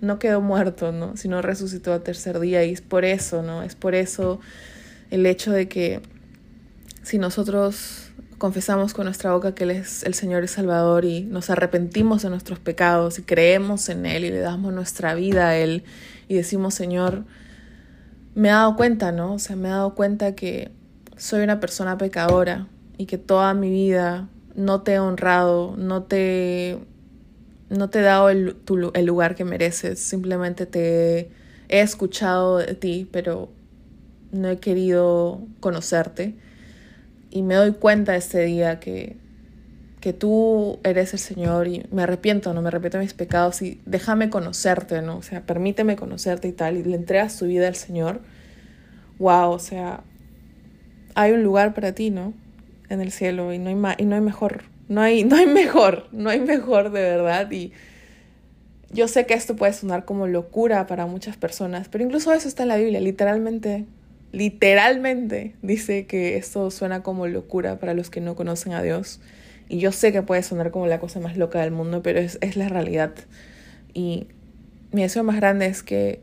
no 0.00 0.18
quedó 0.18 0.40
muerto, 0.40 0.92
¿no? 0.92 1.16
Sino 1.16 1.42
resucitó 1.42 1.92
al 1.92 2.02
tercer 2.02 2.40
día 2.40 2.64
y 2.64 2.72
es 2.72 2.80
por 2.80 3.04
eso, 3.04 3.42
¿no? 3.42 3.62
Es 3.62 3.74
por 3.74 3.94
eso 3.94 4.40
el 5.10 5.26
hecho 5.26 5.52
de 5.52 5.68
que 5.68 6.00
si 7.02 7.18
nosotros 7.18 8.10
confesamos 8.38 8.92
con 8.92 9.04
nuestra 9.04 9.32
boca 9.32 9.54
que 9.54 9.64
Él 9.64 9.70
es 9.70 10.02
el 10.02 10.14
Señor 10.14 10.44
y 10.44 10.48
Salvador 10.48 11.04
y 11.04 11.22
nos 11.22 11.50
arrepentimos 11.50 12.22
de 12.22 12.30
nuestros 12.30 12.58
pecados 12.58 13.18
y 13.18 13.22
creemos 13.22 13.88
en 13.88 14.06
Él 14.06 14.24
y 14.24 14.30
le 14.30 14.40
damos 14.40 14.72
nuestra 14.72 15.14
vida 15.14 15.48
a 15.48 15.56
Él 15.56 15.84
y 16.28 16.34
decimos, 16.34 16.74
Señor, 16.74 17.24
me 18.34 18.48
he 18.48 18.50
dado 18.50 18.76
cuenta, 18.76 19.12
¿no? 19.12 19.34
O 19.34 19.38
sea, 19.38 19.56
me 19.56 19.68
he 19.68 19.70
dado 19.70 19.94
cuenta 19.94 20.34
que 20.34 20.70
soy 21.16 21.42
una 21.42 21.60
persona 21.60 21.96
pecadora 21.96 22.66
y 22.98 23.06
que 23.06 23.16
toda 23.16 23.54
mi 23.54 23.70
vida 23.70 24.28
no 24.54 24.82
te 24.82 24.94
he 24.94 24.98
honrado, 24.98 25.74
no 25.78 26.02
te 26.02 26.78
no 27.68 27.90
te 27.90 28.00
he 28.00 28.02
dado 28.02 28.30
el, 28.30 28.56
el 28.94 29.06
lugar 29.06 29.34
que 29.34 29.44
mereces, 29.44 29.98
simplemente 29.98 30.66
te 30.66 31.30
he 31.68 31.80
escuchado 31.80 32.58
de 32.58 32.74
ti, 32.74 33.08
pero 33.10 33.50
no 34.32 34.48
he 34.48 34.58
querido 34.58 35.40
conocerte. 35.60 36.34
Y 37.30 37.42
me 37.42 37.54
doy 37.54 37.72
cuenta 37.72 38.16
este 38.16 38.44
día 38.44 38.78
que, 38.78 39.16
que 40.00 40.12
tú 40.12 40.78
eres 40.84 41.12
el 41.12 41.18
Señor 41.18 41.66
y 41.66 41.84
me 41.90 42.02
arrepiento, 42.02 42.54
no 42.54 42.62
me 42.62 42.68
arrepiento 42.68 42.98
de 42.98 43.04
mis 43.04 43.14
pecados 43.14 43.60
y 43.62 43.80
déjame 43.84 44.30
conocerte, 44.30 45.02
¿no? 45.02 45.18
O 45.18 45.22
sea, 45.22 45.42
permíteme 45.42 45.96
conocerte 45.96 46.48
y 46.48 46.52
tal. 46.52 46.76
Y 46.76 46.84
le 46.84 46.94
entregas 46.94 47.36
tu 47.36 47.46
vida 47.46 47.66
al 47.66 47.74
Señor. 47.74 48.20
Wow, 49.18 49.50
o 49.50 49.58
sea, 49.58 50.04
hay 51.14 51.32
un 51.32 51.42
lugar 51.42 51.74
para 51.74 51.92
ti, 51.92 52.10
¿no? 52.10 52.32
En 52.88 53.00
el 53.00 53.10
cielo 53.10 53.52
y 53.52 53.58
no 53.58 53.68
hay, 53.68 53.94
y 53.98 54.04
no 54.04 54.14
hay 54.14 54.20
mejor 54.20 54.75
no 54.88 55.00
hay, 55.00 55.24
no 55.24 55.36
hay 55.36 55.46
mejor, 55.46 56.08
no 56.12 56.30
hay 56.30 56.40
mejor 56.40 56.90
de 56.90 57.00
verdad. 57.00 57.50
Y 57.50 57.72
yo 58.92 59.08
sé 59.08 59.26
que 59.26 59.34
esto 59.34 59.56
puede 59.56 59.72
sonar 59.72 60.04
como 60.04 60.26
locura 60.26 60.86
para 60.86 61.06
muchas 61.06 61.36
personas, 61.36 61.88
pero 61.88 62.04
incluso 62.04 62.32
eso 62.32 62.48
está 62.48 62.62
en 62.62 62.68
la 62.68 62.76
Biblia, 62.76 63.00
literalmente, 63.00 63.84
literalmente 64.32 65.54
dice 65.62 66.06
que 66.06 66.36
esto 66.36 66.70
suena 66.70 67.02
como 67.02 67.26
locura 67.26 67.78
para 67.78 67.94
los 67.94 68.10
que 68.10 68.20
no 68.20 68.36
conocen 68.36 68.72
a 68.72 68.82
Dios. 68.82 69.20
Y 69.68 69.78
yo 69.78 69.90
sé 69.90 70.12
que 70.12 70.22
puede 70.22 70.42
sonar 70.44 70.70
como 70.70 70.86
la 70.86 71.00
cosa 71.00 71.18
más 71.18 71.36
loca 71.36 71.60
del 71.60 71.72
mundo, 71.72 72.02
pero 72.02 72.20
es, 72.20 72.38
es 72.40 72.56
la 72.56 72.68
realidad. 72.68 73.12
Y 73.92 74.28
mi 74.92 75.02
deseo 75.02 75.24
más 75.24 75.36
grande 75.36 75.66
es 75.66 75.82
que 75.82 76.20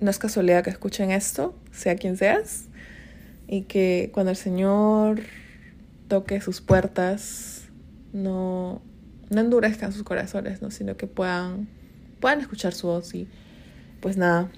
no 0.00 0.10
es 0.10 0.18
casualidad 0.18 0.64
que 0.64 0.70
escuchen 0.70 1.10
esto, 1.10 1.54
sea 1.72 1.96
quien 1.96 2.16
seas, 2.16 2.64
y 3.46 3.62
que 3.62 4.10
cuando 4.14 4.30
el 4.30 4.36
Señor 4.36 5.20
toque 6.10 6.42
sus 6.42 6.60
puertas, 6.60 7.62
no, 8.12 8.82
no 9.30 9.40
endurezcan 9.40 9.94
sus 9.94 10.02
corazones, 10.02 10.60
¿no? 10.60 10.70
sino 10.70 10.98
que 10.98 11.06
puedan, 11.06 11.68
puedan 12.20 12.40
escuchar 12.40 12.74
su 12.74 12.88
voz 12.88 13.14
y 13.14 13.28
pues 14.02 14.18
nada, 14.18 14.50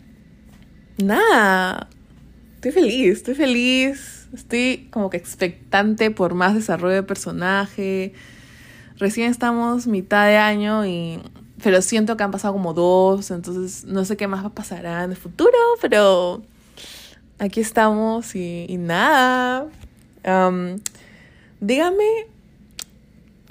nada, 0.99 1.89
estoy 2.55 2.73
feliz, 2.73 3.19
estoy 3.19 3.35
feliz, 3.35 4.29
estoy 4.33 4.89
como 4.91 5.11
que 5.11 5.19
expectante 5.19 6.11
por 6.11 6.35
más 6.35 6.55
desarrollo 6.55 6.95
de 6.95 7.03
personaje. 7.03 8.15
Recién 8.97 9.31
estamos 9.31 9.87
mitad 9.87 10.27
de 10.27 10.37
año 10.37 10.87
y 10.87 11.21
pero 11.63 11.81
siento 11.83 12.17
que 12.17 12.25
han 12.25 12.31
pasado 12.31 12.55
como 12.55 12.75
dos, 12.75 13.31
entonces 13.31 13.85
no 13.85 14.05
sé 14.05 14.17
qué 14.17 14.27
más 14.27 14.51
pasará 14.53 15.05
en 15.05 15.11
el 15.11 15.17
futuro, 15.17 15.59
pero 15.81 16.43
aquí 17.39 17.61
estamos 17.61 18.35
y, 18.35 18.77
nada. 18.79 19.67
Dígame 21.63 22.27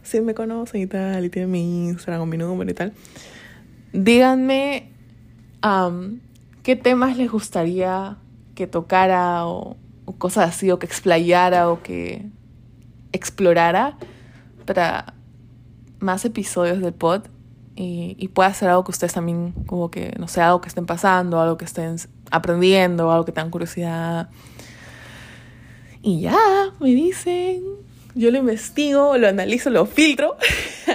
si 0.03 0.19
me 0.19 0.33
conocen 0.33 0.81
y 0.81 0.87
tal, 0.87 1.23
y 1.23 1.29
tienen 1.29 1.49
mi 1.49 1.87
Instagram 1.87 2.21
o 2.21 2.25
mi 2.25 2.37
número 2.37 2.69
y 2.69 2.73
tal. 2.73 2.93
Díganme 3.93 4.91
qué 6.63 6.75
temas 6.75 7.17
les 7.17 7.31
gustaría 7.31 8.17
que 8.53 8.67
tocara 8.67 9.47
o, 9.47 9.77
o 10.05 10.15
cosas 10.17 10.49
así, 10.49 10.69
o 10.71 10.79
que 10.79 10.85
explayara 10.85 11.69
o 11.69 11.81
que 11.81 12.25
explorara 13.13 13.97
para 14.65 15.13
más 15.99 16.25
episodios 16.25 16.81
del 16.81 16.93
pod 16.93 17.23
y, 17.75 18.15
y 18.19 18.27
pueda 18.27 18.53
ser 18.53 18.69
algo 18.69 18.83
que 18.83 18.91
ustedes 18.91 19.13
también, 19.13 19.53
como 19.65 19.89
que, 19.89 20.13
no 20.19 20.27
sé, 20.27 20.41
algo 20.41 20.59
que 20.59 20.67
estén 20.67 20.85
pasando, 20.85 21.39
algo 21.39 21.57
que 21.57 21.65
estén 21.65 21.95
aprendiendo, 22.29 23.11
algo 23.11 23.23
que 23.23 23.31
tengan 23.31 23.51
curiosidad. 23.51 24.29
Y 26.01 26.21
ya, 26.21 26.37
me 26.79 26.89
dicen, 26.89 27.63
yo 28.15 28.31
lo 28.31 28.37
investigo, 28.37 29.17
lo 29.17 29.27
analizo, 29.27 29.69
lo 29.69 29.85
filtro 29.85 30.37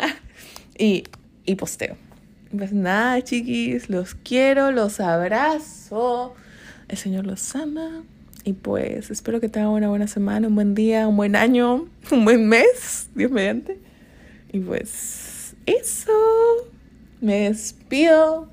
y, 0.78 1.04
y 1.44 1.54
posteo. 1.54 1.96
Pues 2.56 2.72
nada, 2.72 3.22
chiquis, 3.22 3.90
los 3.90 4.14
quiero, 4.14 4.70
los 4.70 5.00
abrazo. 5.00 6.34
El 6.88 6.96
Señor 6.96 7.26
los 7.26 7.54
ama. 7.56 8.02
Y 8.44 8.52
pues 8.52 9.10
espero 9.10 9.40
que 9.40 9.48
tengan 9.48 9.70
una 9.70 9.88
buena 9.88 10.06
semana, 10.06 10.46
un 10.46 10.54
buen 10.54 10.74
día, 10.74 11.08
un 11.08 11.16
buen 11.16 11.34
año, 11.34 11.88
un 12.12 12.24
buen 12.24 12.48
mes, 12.48 13.08
Dios 13.14 13.30
mediante. 13.30 13.78
Y 14.52 14.60
pues 14.60 15.56
eso. 15.66 16.12
Me 17.20 17.48
despido. 17.48 18.48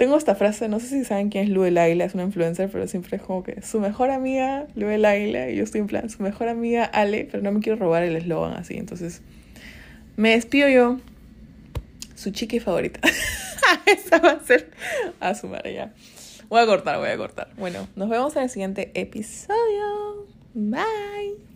Tengo 0.00 0.16
esta 0.16 0.34
frase, 0.34 0.66
no 0.66 0.80
sé 0.80 0.86
si 0.86 1.04
saben 1.04 1.28
quién 1.28 1.44
es 1.44 1.50
Lue 1.50 1.70
Laila, 1.70 2.06
es 2.06 2.14
una 2.14 2.22
influencer, 2.22 2.70
pero 2.70 2.88
siempre 2.88 3.18
es 3.18 3.22
como 3.22 3.42
que 3.42 3.60
su 3.60 3.80
mejor 3.80 4.08
amiga, 4.08 4.66
Lue 4.74 4.96
Laila, 4.96 5.50
y 5.50 5.56
yo 5.56 5.62
estoy 5.62 5.82
en 5.82 5.88
plan, 5.88 6.08
su 6.08 6.22
mejor 6.22 6.48
amiga, 6.48 6.86
Ale, 6.86 7.28
pero 7.30 7.42
no 7.42 7.52
me 7.52 7.60
quiero 7.60 7.78
robar 7.78 8.02
el 8.04 8.16
eslogan 8.16 8.54
así, 8.54 8.78
entonces 8.78 9.20
me 10.16 10.30
despido 10.30 10.70
yo, 10.70 11.00
su 12.14 12.30
chiqui 12.30 12.60
favorita. 12.60 13.00
Esa 13.84 14.20
va 14.20 14.30
a 14.30 14.40
ser 14.40 14.70
a 15.20 15.34
su 15.34 15.48
madre 15.48 15.74
ya. 15.74 15.92
Voy 16.48 16.62
a 16.62 16.66
cortar, 16.66 16.98
voy 16.98 17.10
a 17.10 17.18
cortar. 17.18 17.50
Bueno, 17.58 17.86
nos 17.94 18.08
vemos 18.08 18.34
en 18.36 18.44
el 18.44 18.48
siguiente 18.48 18.92
episodio. 18.94 20.26
Bye. 20.54 21.49